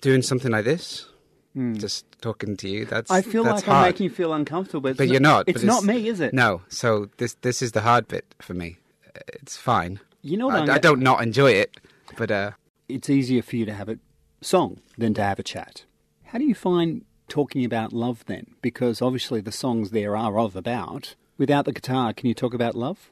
Doing 0.02 0.22
something 0.22 0.52
like 0.52 0.66
this, 0.66 1.08
hmm. 1.56 1.74
just 1.74 2.06
talking 2.22 2.56
to 2.58 2.70
you, 2.70 2.86
that's. 2.86 3.10
I 3.10 3.24
feel 3.24 3.44
that's 3.44 3.62
like 3.62 3.66
hard. 3.66 3.78
I'm 3.78 3.90
making 3.92 4.04
you 4.04 4.12
feel 4.12 4.34
uncomfortable, 4.34 4.82
but, 4.82 4.90
it's 4.90 4.98
But 5.00 5.08
you're 5.08 5.20
not. 5.20 5.46
It's 5.48 5.62
but 5.62 5.68
not 5.68 5.84
me, 5.84 6.08
is 6.08 6.20
it? 6.20 6.32
No. 6.32 6.62
So 6.70 7.10
this 7.18 7.34
this 7.42 7.64
is 7.64 7.72
the 7.72 7.82
hard 7.82 8.08
bit 8.08 8.36
for 8.40 8.54
me. 8.54 8.78
It's 9.16 9.58
fine. 9.58 10.00
You 10.22 10.38
know 10.38 10.50
I, 10.50 10.74
I 10.74 10.78
don't 10.80 11.02
not 11.02 11.24
enjoy 11.24 11.52
it, 11.52 11.78
but 12.18 12.30
uh, 12.32 12.52
It's 12.88 13.10
easier 13.10 13.42
for 13.42 13.56
you 13.56 13.66
to 13.66 13.74
have 13.74 13.90
a 13.90 14.00
song 14.42 14.82
than 14.98 15.14
to 15.14 15.24
have 15.24 15.40
a 15.40 15.44
chat. 15.44 15.86
How 16.26 16.38
do 16.40 16.46
you 16.46 16.56
find 16.56 17.06
talking 17.28 17.64
about 17.64 17.94
love 17.94 18.26
then? 18.26 18.56
Because 18.62 19.02
obviously 19.02 19.42
the 19.42 19.52
songs 19.52 19.92
there 19.92 20.16
are 20.18 20.38
of 20.38 20.56
about. 20.56 21.16
Without 21.38 21.66
the 21.66 21.72
guitar, 21.72 22.14
can 22.14 22.28
you 22.28 22.34
talk 22.34 22.54
about 22.54 22.76
love? 22.76 23.12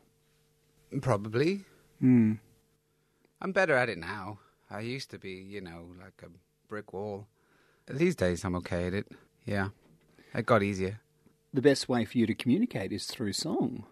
probably 1.02 1.66
Hmm. 2.00 2.34
I'm 3.42 3.52
better 3.52 3.76
at 3.76 3.90
it 3.90 3.98
now. 3.98 4.40
I 4.70 4.82
used 4.82 5.10
to 5.12 5.20
be, 5.20 5.32
you 5.32 5.62
know, 5.62 5.88
like 6.00 6.22
a 6.24 6.30
brick 6.68 6.94
wall. 6.94 7.28
These 7.90 8.16
days, 8.16 8.44
I'm 8.44 8.56
okay 8.56 8.88
at 8.88 8.94
it. 8.94 9.08
Yeah, 9.46 9.70
it 10.34 10.46
got 10.46 10.64
easier. 10.64 11.00
The 11.54 11.62
best 11.62 11.88
way 11.88 12.04
for 12.06 12.18
you 12.18 12.28
to 12.28 12.36
communicate 12.36 12.92
is 12.92 13.06
through 13.06 13.34
song. 13.34 13.86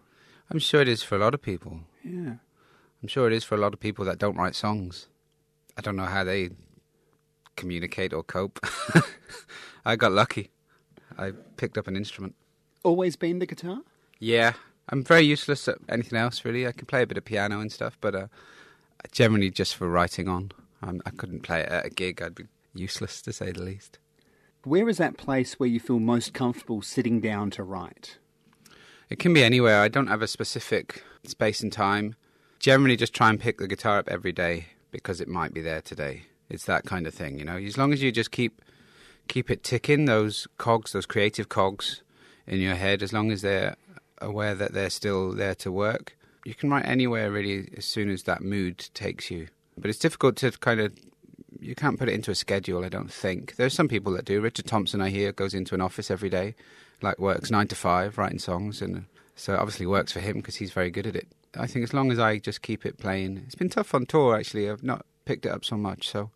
I'm 0.50 0.58
sure 0.58 0.80
it 0.80 0.88
is 0.88 1.02
for 1.02 1.16
a 1.16 1.18
lot 1.18 1.34
of 1.34 1.42
people. 1.42 1.80
Yeah. 2.04 2.34
I'm 3.02 3.08
sure 3.08 3.26
it 3.26 3.32
is 3.32 3.44
for 3.44 3.54
a 3.54 3.58
lot 3.58 3.74
of 3.74 3.80
people 3.80 4.04
that 4.04 4.18
don't 4.18 4.36
write 4.36 4.54
songs. 4.54 5.08
I 5.76 5.80
don't 5.80 5.96
know 5.96 6.06
how 6.06 6.24
they 6.24 6.50
communicate 7.56 8.12
or 8.12 8.22
cope. 8.22 8.58
I 9.84 9.96
got 9.96 10.12
lucky. 10.12 10.50
I 11.18 11.32
picked 11.56 11.78
up 11.78 11.86
an 11.86 11.96
instrument. 11.96 12.34
Always 12.82 13.16
been 13.16 13.38
the 13.38 13.46
guitar? 13.46 13.80
Yeah, 14.18 14.54
I'm 14.88 15.02
very 15.02 15.22
useless 15.22 15.66
at 15.68 15.78
anything 15.88 16.18
else 16.18 16.44
really. 16.44 16.66
I 16.66 16.72
can 16.72 16.86
play 16.86 17.02
a 17.02 17.06
bit 17.06 17.18
of 17.18 17.24
piano 17.24 17.60
and 17.60 17.72
stuff, 17.72 17.98
but 18.00 18.14
uh, 18.14 18.26
generally 19.12 19.50
just 19.50 19.74
for 19.74 19.88
writing 19.88 20.28
on. 20.28 20.52
Um, 20.82 21.00
I 21.06 21.10
couldn't 21.10 21.40
play 21.40 21.60
it 21.60 21.68
at 21.68 21.86
a 21.86 21.90
gig. 21.90 22.22
I'd 22.22 22.34
be 22.34 22.44
useless 22.74 23.22
to 23.22 23.32
say 23.32 23.52
the 23.52 23.62
least. 23.62 23.98
Where 24.64 24.88
is 24.88 24.98
that 24.98 25.16
place 25.16 25.58
where 25.58 25.68
you 25.68 25.80
feel 25.80 25.98
most 25.98 26.34
comfortable 26.34 26.82
sitting 26.82 27.20
down 27.20 27.50
to 27.52 27.62
write? 27.62 28.18
It 29.08 29.18
can 29.18 29.32
be 29.32 29.44
anywhere. 29.44 29.80
I 29.80 29.88
don't 29.88 30.08
have 30.08 30.22
a 30.22 30.26
specific 30.26 31.04
space 31.24 31.62
and 31.62 31.72
time. 31.72 32.16
Generally, 32.58 32.96
just 32.96 33.14
try 33.14 33.30
and 33.30 33.38
pick 33.38 33.58
the 33.58 33.68
guitar 33.68 33.98
up 33.98 34.08
every 34.08 34.32
day 34.32 34.66
because 34.90 35.20
it 35.20 35.28
might 35.28 35.54
be 35.54 35.60
there 35.60 35.80
today. 35.80 36.22
It's 36.48 36.64
that 36.64 36.84
kind 36.84 37.06
of 37.06 37.14
thing, 37.14 37.38
you 37.38 37.44
know. 37.44 37.56
As 37.56 37.78
long 37.78 37.92
as 37.92 38.02
you 38.02 38.10
just 38.10 38.30
keep 38.30 38.62
keep 39.28 39.50
it 39.50 39.62
ticking, 39.62 40.04
those 40.04 40.46
cogs, 40.58 40.92
those 40.92 41.06
creative 41.06 41.48
cogs 41.48 42.02
in 42.46 42.60
your 42.60 42.76
head, 42.76 43.02
as 43.02 43.12
long 43.12 43.30
as 43.30 43.42
they're 43.42 43.76
aware 44.20 44.54
that 44.54 44.72
they're 44.72 44.90
still 44.90 45.32
there 45.32 45.54
to 45.56 45.70
work, 45.70 46.16
you 46.44 46.54
can 46.54 46.70
write 46.70 46.86
anywhere 46.86 47.30
really 47.30 47.68
as 47.76 47.84
soon 47.84 48.08
as 48.08 48.22
that 48.24 48.42
mood 48.42 48.88
takes 48.94 49.30
you. 49.30 49.48
But 49.76 49.90
it's 49.90 49.98
difficult 49.98 50.36
to 50.36 50.50
kind 50.52 50.80
of 50.80 50.92
you 51.60 51.74
can't 51.74 51.98
put 51.98 52.08
it 52.08 52.14
into 52.14 52.30
a 52.30 52.34
schedule. 52.34 52.84
I 52.84 52.88
don't 52.88 53.12
think 53.12 53.56
there's 53.56 53.74
some 53.74 53.88
people 53.88 54.12
that 54.12 54.24
do. 54.24 54.40
Richard 54.40 54.66
Thompson, 54.66 55.00
I 55.00 55.10
hear, 55.10 55.32
goes 55.32 55.54
into 55.54 55.74
an 55.74 55.80
office 55.80 56.10
every 56.10 56.30
day, 56.30 56.54
like 57.02 57.18
works 57.18 57.50
nine 57.50 57.68
to 57.68 57.74
five 57.74 58.18
writing 58.18 58.38
songs, 58.38 58.82
and 58.82 59.06
so 59.34 59.54
it 59.54 59.60
obviously 59.60 59.86
works 59.86 60.12
for 60.12 60.20
him 60.20 60.36
because 60.36 60.56
he's 60.56 60.72
very 60.72 60.90
good 60.90 61.06
at 61.06 61.16
it. 61.16 61.28
I 61.58 61.66
think 61.66 61.84
as 61.84 61.94
long 61.94 62.10
as 62.10 62.18
I 62.18 62.38
just 62.38 62.62
keep 62.62 62.84
it 62.84 62.98
playing, 62.98 63.42
it's 63.46 63.54
been 63.54 63.70
tough 63.70 63.94
on 63.94 64.06
tour 64.06 64.36
actually. 64.36 64.68
I've 64.68 64.82
not 64.82 65.06
picked 65.24 65.46
it 65.46 65.52
up 65.52 65.64
so 65.64 65.76
much, 65.76 66.08
so 66.08 66.30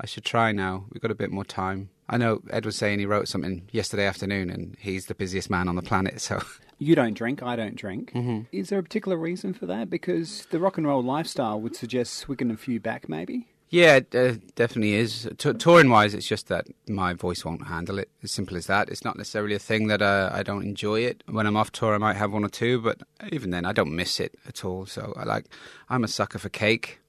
I 0.00 0.06
should 0.06 0.24
try 0.24 0.52
now. 0.52 0.84
We've 0.90 1.02
got 1.02 1.10
a 1.10 1.16
bit 1.16 1.30
more 1.30 1.44
time. 1.44 1.90
I 2.08 2.18
know 2.18 2.42
Ed 2.50 2.66
was 2.66 2.76
saying 2.76 2.98
he 2.98 3.06
wrote 3.06 3.28
something 3.28 3.68
yesterday 3.72 4.06
afternoon, 4.06 4.50
and 4.50 4.76
he's 4.78 5.06
the 5.06 5.14
busiest 5.14 5.50
man 5.50 5.68
on 5.68 5.76
the 5.76 5.82
planet. 5.82 6.20
So 6.20 6.42
You 6.78 6.94
don't 6.94 7.14
drink, 7.14 7.42
I 7.42 7.56
don't 7.56 7.76
drink. 7.76 8.12
Mm-hmm. 8.12 8.40
Is 8.52 8.68
there 8.68 8.78
a 8.78 8.82
particular 8.82 9.16
reason 9.16 9.54
for 9.54 9.66
that? 9.66 9.88
Because 9.88 10.46
the 10.50 10.58
rock 10.58 10.76
and 10.76 10.86
roll 10.86 11.02
lifestyle 11.02 11.60
would 11.60 11.76
suggest 11.76 12.14
swigging 12.14 12.50
a 12.50 12.56
few 12.56 12.80
back, 12.80 13.08
maybe? 13.08 13.48
Yeah, 13.70 13.96
it 13.96 14.14
uh, 14.14 14.34
definitely 14.54 14.94
is. 14.94 15.28
T- 15.36 15.52
touring 15.54 15.90
wise, 15.90 16.14
it's 16.14 16.28
just 16.28 16.48
that 16.48 16.66
my 16.88 17.12
voice 17.12 17.44
won't 17.44 17.66
handle 17.66 17.98
it. 17.98 18.08
As 18.22 18.30
simple 18.30 18.56
as 18.56 18.66
that. 18.66 18.88
It's 18.88 19.04
not 19.04 19.16
necessarily 19.16 19.54
a 19.54 19.58
thing 19.58 19.88
that 19.88 20.00
uh, 20.00 20.30
I 20.32 20.42
don't 20.42 20.62
enjoy 20.62 21.00
it. 21.00 21.24
When 21.26 21.46
I'm 21.46 21.56
off 21.56 21.72
tour, 21.72 21.94
I 21.94 21.98
might 21.98 22.16
have 22.16 22.32
one 22.32 22.44
or 22.44 22.48
two, 22.48 22.80
but 22.80 23.02
even 23.32 23.50
then, 23.50 23.64
I 23.64 23.72
don't 23.72 23.94
miss 23.94 24.20
it 24.20 24.34
at 24.46 24.64
all. 24.64 24.86
So 24.86 25.12
I 25.16 25.24
like. 25.24 25.46
I'm 25.88 26.04
a 26.04 26.08
sucker 26.08 26.38
for 26.38 26.48
cake. 26.48 27.00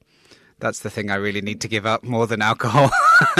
That's 0.58 0.80
the 0.80 0.88
thing 0.88 1.10
I 1.10 1.16
really 1.16 1.42
need 1.42 1.60
to 1.60 1.68
give 1.68 1.84
up 1.84 2.02
more 2.02 2.26
than 2.26 2.40
alcohol. 2.40 2.90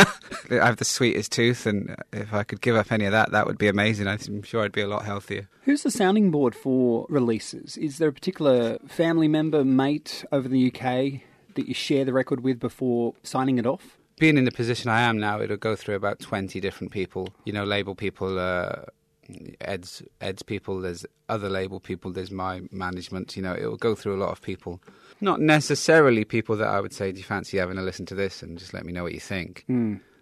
I 0.51 0.67
have 0.67 0.77
the 0.77 0.85
sweetest 0.85 1.33
tooth, 1.33 1.65
and 1.65 1.97
if 2.13 2.35
I 2.35 2.45
could 2.45 2.61
give 2.61 2.77
up 2.77 2.93
any 2.93 3.07
of 3.07 3.13
that, 3.13 3.33
that 3.33 3.47
would 3.47 3.57
be 3.57 3.69
amazing. 3.69 4.07
I'm 4.07 4.43
sure 4.43 4.63
I'd 4.63 4.71
be 4.71 4.83
a 4.83 4.87
lot 4.87 5.07
healthier. 5.07 5.49
Who's 5.63 5.83
the 5.83 5.91
sounding 5.91 6.31
board 6.31 6.55
for 6.55 7.07
releases? 7.09 7.79
Is 7.79 7.97
there 7.99 8.11
a 8.11 8.13
particular 8.13 8.79
family 8.87 9.29
member, 9.29 9.65
mate 9.65 10.25
over 10.31 10.47
the 10.47 10.71
UK 10.71 11.23
that 11.57 11.69
you 11.69 11.75
share 11.75 12.05
the 12.05 12.13
record 12.13 12.43
with 12.43 12.61
before 12.61 13.15
signing 13.23 13.59
it 13.59 13.67
off? 13.67 13.99
being 14.19 14.39
in 14.39 14.45
the 14.45 14.51
position 14.51 14.91
I 14.91 15.03
am 15.03 15.19
now, 15.19 15.41
it'll 15.41 15.57
go 15.57 15.77
through 15.77 15.95
about 15.95 16.21
twenty 16.21 16.61
different 16.61 16.93
people. 16.93 17.29
You 17.45 17.53
know, 17.53 17.65
label 17.65 17.95
people, 17.95 18.39
uh, 18.39 18.85
Ed's 19.61 20.03
Ed's 20.21 20.43
people. 20.43 20.81
There's 20.81 21.05
other 21.29 21.49
label 21.49 21.81
people. 21.81 22.13
There's 22.13 22.31
my 22.31 22.63
management. 22.71 23.37
You 23.37 23.43
know, 23.43 23.53
it 23.53 23.67
will 23.67 23.77
go 23.77 23.95
through 23.95 24.17
a 24.17 24.21
lot 24.23 24.31
of 24.31 24.41
people. 24.41 24.81
Not 25.21 25.41
necessarily 25.41 26.25
people 26.25 26.57
that 26.57 26.69
I 26.69 26.81
would 26.81 26.93
say, 26.93 27.13
"Do 27.13 27.19
you 27.19 27.25
fancy 27.25 27.59
having 27.59 27.79
a 27.79 27.83
listen 27.83 28.07
to 28.07 28.15
this?" 28.15 28.43
and 28.43 28.59
just 28.59 28.73
let 28.73 28.85
me 28.85 28.93
know 28.93 29.03
what 29.03 29.13
you 29.13 29.21
think. 29.21 29.67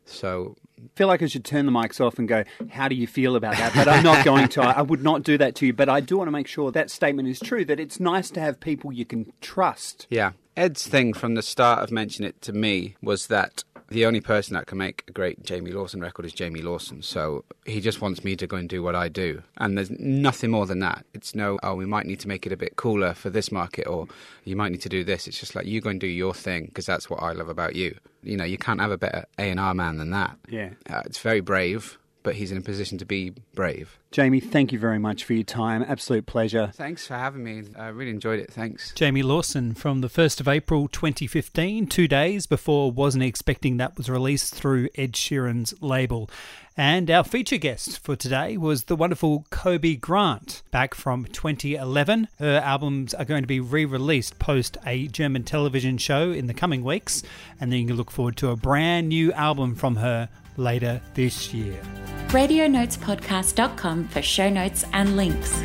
So 0.07 0.57
I 0.79 0.83
feel 0.97 1.09
like 1.09 1.23
I 1.23 1.27
should 1.27 1.45
turn 1.45 1.65
the 1.67 1.73
mics 1.73 2.01
off 2.01 2.19
and 2.19 2.29
go, 2.29 2.45
How 2.69 2.89
do 2.89 2.95
you 2.95 3.07
feel 3.07 3.37
about 3.37 3.57
that? 3.57 3.75
But 3.75 3.89
I'm 3.89 4.03
not 4.03 4.23
going 4.31 4.49
to. 4.49 4.63
I 4.63 4.83
would 4.83 5.03
not 5.03 5.23
do 5.23 5.39
that 5.39 5.55
to 5.57 5.67
you. 5.67 5.73
But 5.73 5.89
I 5.89 6.01
do 6.01 6.19
want 6.19 6.29
to 6.29 6.33
make 6.33 6.47
sure 6.47 6.71
that 6.73 6.91
statement 6.91 7.29
is 7.29 7.41
true 7.41 7.65
that 7.65 7.81
it's 7.81 7.99
nice 7.99 8.31
to 8.33 8.41
have 8.41 8.61
people 8.61 8.93
you 8.93 9.07
can 9.07 9.33
trust. 9.41 10.07
Yeah. 10.11 10.33
Ed's 10.57 10.87
thing 10.87 11.13
from 11.13 11.35
the 11.35 11.43
start 11.43 11.83
of 11.83 11.91
mentioning 11.91 12.29
it 12.29 12.41
to 12.43 12.53
me 12.53 12.97
was 13.03 13.27
that 13.27 13.65
the 13.89 14.07
only 14.07 14.21
person 14.21 14.55
that 14.55 14.67
can 14.67 14.79
make 14.79 15.05
a 15.09 15.13
great 15.13 15.45
Jamie 15.45 15.71
Lawson 15.71 16.01
record 16.01 16.25
is 16.25 16.33
Jamie 16.33 16.63
Lawson. 16.63 17.03
So 17.03 17.45
he 17.65 17.81
just 17.81 18.01
wants 18.01 18.25
me 18.25 18.35
to 18.37 18.47
go 18.47 18.57
and 18.57 18.69
do 18.69 18.83
what 18.83 18.95
I 18.95 19.09
do. 19.09 19.43
And 19.59 19.77
there's 19.77 19.91
nothing 19.91 20.51
more 20.51 20.67
than 20.67 20.79
that. 20.81 21.05
It's 21.13 21.35
no, 21.35 21.59
oh, 21.63 21.75
we 21.75 21.87
might 21.87 22.07
need 22.07 22.21
to 22.21 22.29
make 22.29 22.47
it 22.47 22.53
a 22.53 22.57
bit 22.57 22.77
cooler 22.77 23.15
for 23.15 23.31
this 23.31 23.53
market 23.53 23.87
or 23.87 24.07
you 24.45 24.57
might 24.57 24.73
need 24.73 24.81
to 24.83 24.89
do 24.89 25.05
this. 25.05 25.29
It's 25.29 25.39
just 25.39 25.55
like 25.55 25.67
you 25.67 25.81
go 25.81 25.91
and 25.91 26.01
do 26.01 26.07
your 26.07 26.35
thing 26.35 26.67
because 26.67 26.87
that's 26.87 27.11
what 27.11 27.23
I 27.23 27.33
love 27.33 27.49
about 27.49 27.77
you. 27.77 27.97
You 28.23 28.37
know, 28.37 28.45
you 28.45 28.59
can't 28.59 28.81
have 28.81 28.91
a 28.91 28.99
better 28.99 29.27
A&R 29.39 29.75
man 29.75 29.99
than 29.99 30.11
that. 30.11 30.37
Yeah. 30.49 30.71
Uh, 30.89 31.03
it's 31.05 31.19
very 31.19 31.41
brave, 31.41 31.99
but 32.25 32.35
he's 32.35 32.51
in 32.51 32.59
a 32.59 32.63
position 32.63 32.99
to 32.99 33.05
be 33.05 33.33
brave. 33.55 33.97
Jamie, 34.11 34.41
thank 34.41 34.73
you 34.73 34.79
very 34.79 34.99
much 34.99 35.25
for 35.25 35.35
your 35.35 35.45
time. 35.45 35.85
Absolute 35.87 36.27
pleasure. 36.27 36.71
Thanks 36.75 37.07
for 37.07 37.15
having 37.15 37.45
me. 37.45 37.65
I 37.79 37.89
really 37.89 38.11
enjoyed 38.11 38.41
it. 38.41 38.51
Thanks. 38.51 38.93
Jamie 38.95 39.23
Lawson 39.23 39.75
from 39.75 40.01
the 40.01 40.09
1st 40.09 40.41
of 40.41 40.49
April 40.49 40.89
2015, 40.89 41.87
two 41.87 42.09
days 42.09 42.47
before 42.47 42.91
Wasn't 42.91 43.23
Expecting 43.23 43.77
That 43.77 43.97
was 43.97 44.09
released 44.09 44.55
through 44.55 44.89
Ed 44.97 45.13
Sheeran's 45.13 45.75
label. 45.83 46.31
And 46.77 47.09
our 47.11 47.23
feature 47.23 47.59
guest 47.59 48.01
for 48.01 48.17
today 48.17 48.57
was 48.57 48.85
the 48.85 48.97
wonderful 48.97 49.47
Coby 49.51 50.01
Grant, 50.01 50.63
back 50.73 50.95
from 50.95 51.25
2011. 51.27 52.29
Her 52.39 52.61
albums 52.65 53.15
are 53.15 53.25
going 53.25 53.43
to 53.43 53.49
be 53.49 53.61
re 53.61 53.85
released 53.85 54.41
post 54.41 54.77
a 54.85 55.07
German 55.09 55.45
television 55.45 55.99
show 55.99 56.33
in 56.33 56.47
the 56.47 56.55
coming 56.55 56.83
weeks, 56.83 57.23
and 57.61 57.71
then 57.71 57.81
you 57.81 57.87
can 57.87 57.97
look 57.97 58.11
forward 58.11 58.37
to 58.39 58.51
a 58.51 58.57
brand 58.57 59.09
new 59.09 59.33
album 59.35 59.77
from 59.77 59.97
her 59.97 60.29
later 60.57 61.01
this 61.15 61.53
year. 61.53 61.81
RadioNotesPodcast.com 62.29 64.09
for 64.09 64.23
show 64.23 64.51
notes 64.51 64.85
and 64.93 65.17
links. 65.17 65.61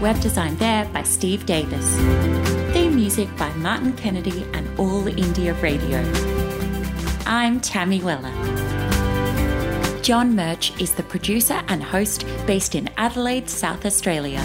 Web 0.00 0.20
design 0.20 0.56
there 0.56 0.84
by 0.86 1.02
Steve 1.02 1.46
Davis. 1.46 1.96
Theme 2.72 2.94
music 2.94 3.34
by 3.36 3.50
Martin 3.54 3.92
Kennedy 3.94 4.44
and 4.52 4.78
All 4.78 5.06
India 5.06 5.54
Radio. 5.54 6.00
I'm 7.26 7.60
Tammy 7.60 8.00
Weller. 8.02 8.32
John 10.02 10.36
Murch 10.36 10.78
is 10.78 10.92
the 10.92 11.02
producer 11.02 11.62
and 11.68 11.82
host 11.82 12.26
based 12.46 12.74
in 12.74 12.90
Adelaide, 12.98 13.48
South 13.48 13.86
Australia. 13.86 14.42